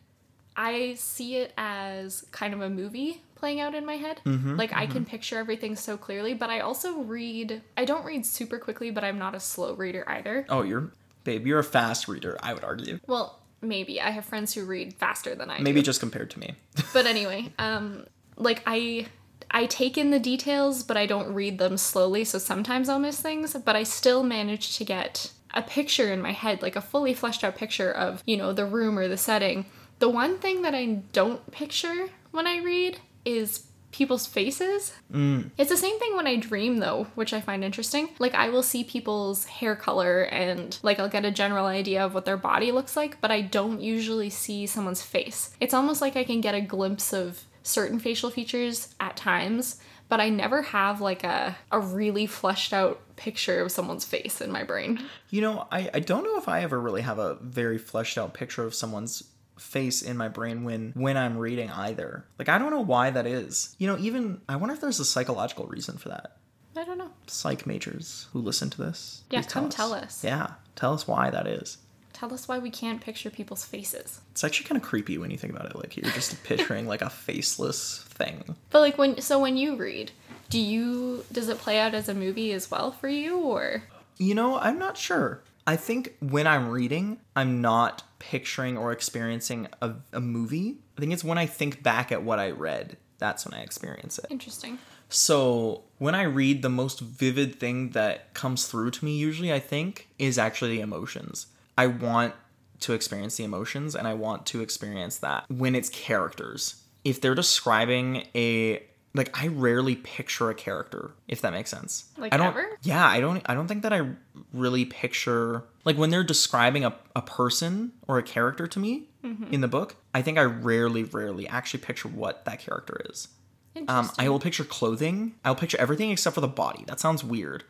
[0.61, 4.20] I see it as kind of a movie playing out in my head.
[4.26, 8.26] Mm-hmm, like I can picture everything so clearly, but I also read, I don't read
[8.26, 10.44] super quickly, but I'm not a slow reader either.
[10.50, 10.92] Oh, you're
[11.24, 13.00] babe, you're a fast reader, I would argue.
[13.06, 14.02] Well, maybe.
[14.02, 15.62] I have friends who read faster than I do.
[15.62, 16.54] Maybe just compared to me.
[16.92, 18.04] but anyway um
[18.36, 19.06] like i
[19.50, 23.20] i take in the details but i don't read them slowly so sometimes i'll miss
[23.20, 27.12] things but i still manage to get a picture in my head like a fully
[27.12, 29.66] fleshed out picture of you know the room or the setting
[30.01, 35.51] the one thing that i don't picture when i read is people's faces mm.
[35.59, 38.09] it's the same thing when I dream, though, which I find interesting.
[38.18, 42.14] Like, I will see people's hair color and, like, I'll get a general idea of
[42.14, 45.55] what their body looks like, but I don't usually see someone's face.
[45.61, 50.20] It's almost like I can get a glimpse of certain facial features at times, but
[50.20, 54.62] I never have, like, a, a really fleshed out picture of someone's face in my
[54.62, 55.05] brain.
[55.30, 58.34] You know, I, I don't know if I ever really have a very fleshed out
[58.34, 59.24] picture of someone's
[59.61, 62.24] face in my brain when when I'm reading either.
[62.38, 63.74] Like I don't know why that is.
[63.78, 66.36] You know, even I wonder if there's a psychological reason for that.
[66.76, 67.11] I don't know.
[67.26, 69.22] Psych majors who listen to this.
[69.30, 70.24] Yeah, come tell us.
[70.24, 71.78] Yeah, tell us why that is.
[72.12, 74.20] Tell us why we can't picture people's faces.
[74.32, 75.76] It's actually kind of creepy when you think about it.
[75.76, 78.56] Like you're just picturing like a faceless thing.
[78.70, 80.12] But like when so when you read,
[80.48, 83.84] do you does it play out as a movie as well for you or
[84.18, 85.42] You know, I'm not sure.
[85.71, 90.79] I think when I'm reading, I'm not picturing or experiencing a, a movie.
[90.99, 92.97] I think it's when I think back at what I read.
[93.18, 94.27] That's when I experience it.
[94.31, 94.81] interesting?
[95.11, 99.61] So when I read, the most vivid thing that comes through to me, usually, I
[99.61, 101.47] think, is actually the emotions.
[101.79, 102.35] I want
[102.81, 106.83] to experience the emotions and I want to experience that when it's characters.
[107.05, 108.83] If they're describing a
[109.14, 112.11] like I rarely picture a character, if that makes sense.
[112.16, 112.66] Like I don't ever?
[112.82, 114.08] Yeah, I don't I don't think that I
[114.52, 119.52] really picture like when they're describing a, a person or a character to me Mm-hmm.
[119.52, 123.28] in the book, I think I rarely, rarely actually picture what that character is.
[123.76, 124.24] Um, Interesting.
[124.24, 125.34] I will picture clothing.
[125.44, 126.84] I'll picture everything except for the body.
[126.86, 127.64] That sounds weird.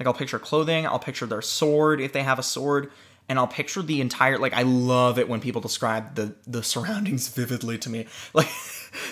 [0.00, 0.84] Like I'll picture clothing.
[0.84, 2.90] I'll picture their sword if they have a sword,
[3.28, 4.38] and I'll picture the entire.
[4.38, 8.06] Like I love it when people describe the the surroundings vividly to me.
[8.34, 8.48] Like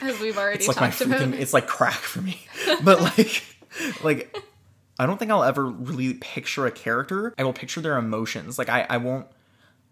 [0.03, 1.21] As we've already it's like my talked about.
[1.21, 1.39] freaking.
[1.39, 2.41] It's like crack for me.
[2.83, 3.43] But like
[4.03, 4.37] like
[4.99, 7.35] I don't think I'll ever really picture a character.
[7.37, 8.59] I will picture their emotions.
[8.59, 9.27] Like I I won't.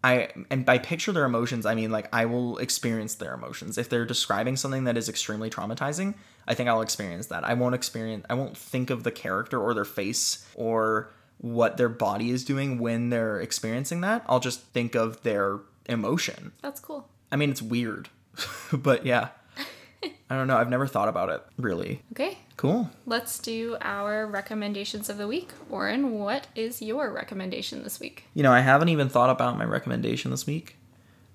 [0.05, 3.79] I and by picture their emotions, I mean like I will experience their emotions.
[3.79, 6.15] If they're describing something that is extremely traumatizing,
[6.49, 7.45] I think I'll experience that.
[7.45, 11.13] I won't experience I won't think of the character or their face or
[11.43, 14.25] what their body is doing when they're experiencing that.
[14.27, 16.53] I'll just think of their emotion.
[16.63, 17.09] That's cool.
[17.31, 18.09] I mean, it's weird.
[18.73, 19.29] but yeah.
[20.31, 20.57] I don't know.
[20.57, 22.03] I've never thought about it really.
[22.13, 22.91] Okay, Cool.
[23.07, 25.51] let's do our recommendations of the week.
[25.69, 28.25] Oren, what is your recommendation this week?
[28.35, 30.77] You know, I haven't even thought about my recommendation this week.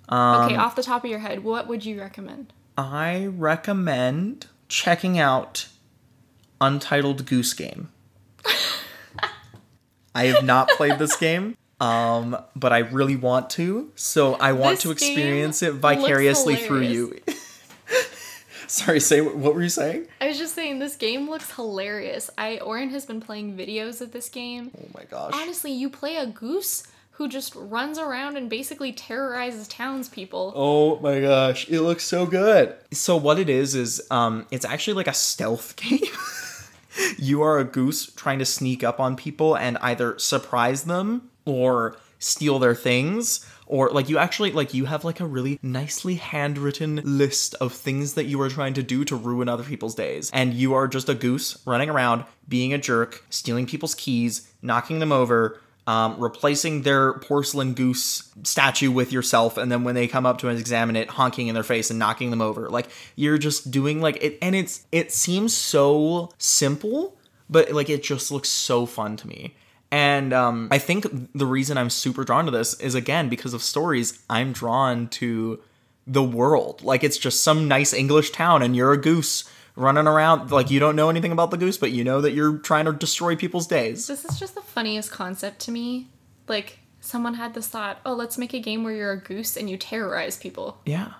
[0.09, 2.53] Um, okay, off the top of your head, what would you recommend?
[2.77, 5.67] I recommend checking out
[6.61, 7.89] Untitled Goose Game.
[10.17, 13.91] I have not played this game, um, but I really want to.
[13.95, 17.19] So I want This to experience it vicariously through you.
[18.67, 20.07] Sorry, say what were you saying?
[20.19, 22.31] I was just saying this game looks hilarious.
[22.35, 24.71] I Oren has been playing videos of this game.
[24.75, 25.33] Oh my gosh.
[25.35, 30.51] Honestly, you play a goose who just runs around and basically terrorizes townspeople.
[30.55, 32.75] Oh my gosh, it looks so good.
[32.91, 35.99] So what it is is um it's actually like a stealth game.
[37.17, 41.97] You are a goose trying to sneak up on people and either surprise them or
[42.19, 47.01] steal their things or like you actually like you have like a really nicely handwritten
[47.03, 50.31] list of things that you are trying to do to ruin other people's days.
[50.33, 54.99] And you are just a goose running around being a jerk stealing people's keys knocking
[54.99, 60.25] them over um, replacing their porcelain goose statue with yourself, and then when they come
[60.25, 62.69] up to examine it, honking in their face and knocking them over.
[62.69, 67.17] Like you're just doing like it, and it's it seems so simple,
[67.49, 69.55] but like it just looks so fun to me.
[69.89, 73.63] And um, I think the reason I'm super drawn to this is again because of
[73.63, 74.21] stories.
[74.29, 75.61] I'm drawn to
[76.05, 76.83] the world.
[76.83, 80.51] Like it's just some nice English town, and you're a goose running around.
[80.51, 82.93] Like you don't know anything about the goose, but you know that you're trying to
[82.93, 84.07] destroy people's days.
[84.07, 86.09] This is just the funniest concept to me.
[86.47, 89.69] Like, someone had this thought, oh, let's make a game where you're a goose and
[89.69, 90.81] you terrorize people.
[90.85, 91.13] Yeah.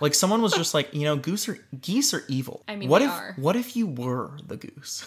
[0.00, 2.64] Like someone was just like, you know, goose are geese are evil.
[2.66, 3.34] I mean, what they if are.
[3.36, 5.06] what if you were the goose?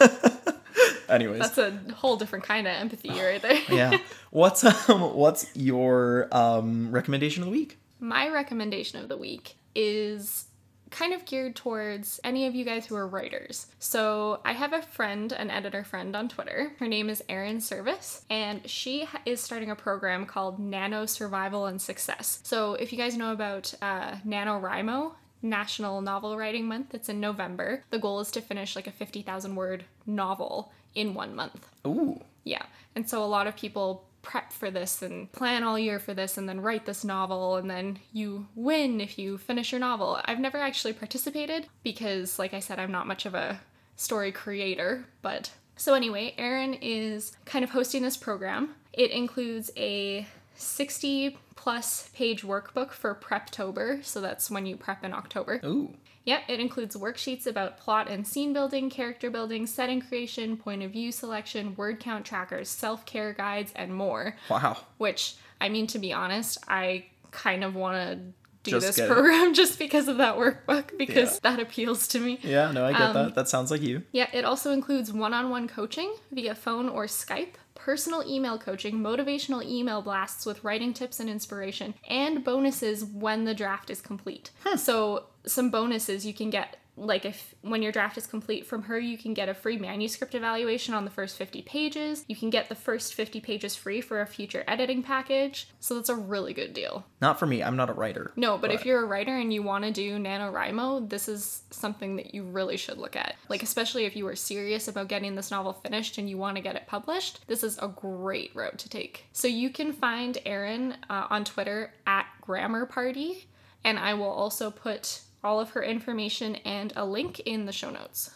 [1.08, 3.58] Anyways, That's a whole different kind of empathy right there.
[3.70, 3.96] yeah.
[4.30, 7.78] What's um what's your um recommendation of the week?
[7.98, 10.44] My recommendation of the week is
[10.90, 13.66] kind of geared towards any of you guys who are writers.
[13.78, 16.72] So, I have a friend, an editor friend on Twitter.
[16.78, 21.80] Her name is Erin Servais, and she is starting a program called NaNo Survival and
[21.80, 22.40] Success.
[22.42, 25.12] So, if you guys know about uh, NaNoWriMo,
[25.42, 27.84] National Novel Writing Month, it's in November.
[27.90, 31.68] The goal is to finish like a 50,000 word novel in one month.
[31.86, 32.20] Ooh.
[32.44, 32.64] Yeah.
[32.94, 36.36] And so a lot of people prep for this and plan all year for this
[36.36, 40.20] and then write this novel and then you win if you finish your novel.
[40.24, 43.60] I've never actually participated because like I said I'm not much of a
[43.96, 48.74] story creator, but so anyway, Erin is kind of hosting this program.
[48.92, 55.12] It includes a 60 plus page workbook for Preptober, so that's when you prep in
[55.12, 55.60] October.
[55.64, 55.94] Ooh.
[56.28, 60.90] Yep, it includes worksheets about plot and scene building, character building, setting creation, point of
[60.90, 64.36] view selection, word count trackers, self care guides, and more.
[64.50, 64.76] Wow.
[64.98, 68.16] Which, I mean, to be honest, I kind of want to
[68.62, 69.12] do Just this get it.
[69.14, 72.38] program just because of that workbook, because that appeals to me.
[72.42, 73.34] Yeah, no, I get Um, that.
[73.34, 74.02] That sounds like you.
[74.12, 78.96] Yeah, it also includes one on one coaching via phone or Skype, personal email coaching,
[78.98, 84.50] motivational email blasts with writing tips and inspiration, and bonuses when the draft is complete.
[84.64, 84.76] Hmm.
[84.76, 86.76] So, some bonuses you can get.
[86.98, 90.34] Like if when your draft is complete from her, you can get a free manuscript
[90.34, 92.24] evaluation on the first 50 pages.
[92.28, 95.68] You can get the first 50 pages free for a future editing package.
[95.80, 97.04] So that's a really good deal.
[97.20, 97.62] Not for me.
[97.62, 98.32] I'm not a writer.
[98.36, 102.16] No, but if you're a writer and you want to do NaNoWriMo, this is something
[102.16, 103.36] that you really should look at.
[103.48, 106.62] Like, especially if you are serious about getting this novel finished and you want to
[106.62, 109.26] get it published, this is a great route to take.
[109.32, 113.46] So you can find Erin uh, on Twitter at Grammar Party,
[113.84, 117.90] and I will also put all of her information and a link in the show
[117.90, 118.30] notes.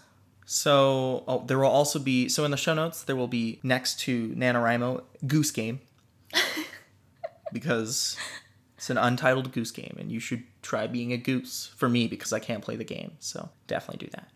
[0.44, 4.00] So oh, there will also be so in the show notes there will be next
[4.00, 5.80] to NaNoWriMo Goose Game.
[7.52, 8.16] because
[8.82, 12.32] It's an untitled goose game, and you should try being a goose for me because
[12.32, 13.12] I can't play the game.
[13.20, 14.28] So definitely do that.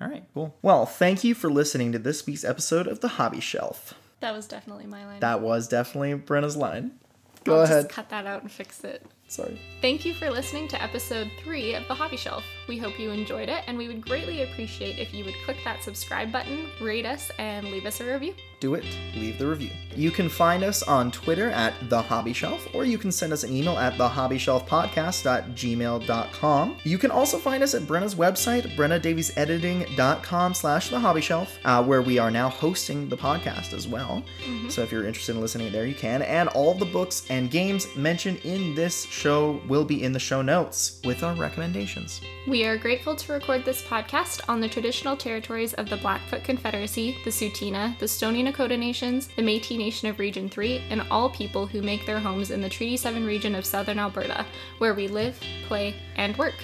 [0.00, 0.56] All right, cool.
[0.60, 3.94] Well, thank you for listening to this week's episode of The Hobby Shelf.
[4.18, 5.20] That was definitely my line.
[5.20, 6.98] That was definitely Brenna's line.
[7.44, 7.84] Go I'll ahead.
[7.84, 9.06] Just cut that out and fix it.
[9.32, 9.58] Sorry.
[9.80, 12.44] Thank you for listening to episode three of The Hobby Shelf.
[12.68, 15.82] We hope you enjoyed it, and we would greatly appreciate if you would click that
[15.82, 18.34] subscribe button, rate us, and leave us a review.
[18.62, 18.84] Do it,
[19.16, 19.70] leave the review.
[19.96, 23.42] You can find us on Twitter at The Hobby Shelf, or you can send us
[23.42, 26.76] an email at thehobbyshelfpodcast.gmail.com.
[26.84, 32.02] You can also find us at Brenna's website, brennadaviesediting.com slash The Hobby Shelf, uh, where
[32.02, 34.22] we are now hosting the podcast as well.
[34.68, 36.22] So if you're interested in listening there, you can.
[36.22, 40.40] And all the books and games mentioned in this show will be in the show
[40.40, 42.20] notes with our recommendations.
[42.46, 47.16] We are grateful to record this podcast on the traditional territories of the Blackfoot Confederacy,
[47.24, 51.66] the Tsuut'ina, the Stoney Nakoda Nations, the Métis Nation of Region 3, and all people
[51.66, 54.44] who make their homes in the Treaty 7 region of southern Alberta,
[54.78, 56.54] where we live, play, and work.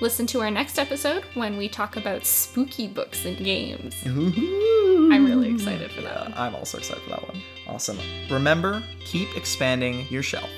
[0.00, 3.94] Listen to our next episode when we talk about spooky books and games.
[4.04, 6.34] I'm really excited for that one.
[6.36, 7.42] I'm also excited for that one.
[7.66, 7.98] Awesome.
[8.30, 10.50] Remember, keep expanding your shelf.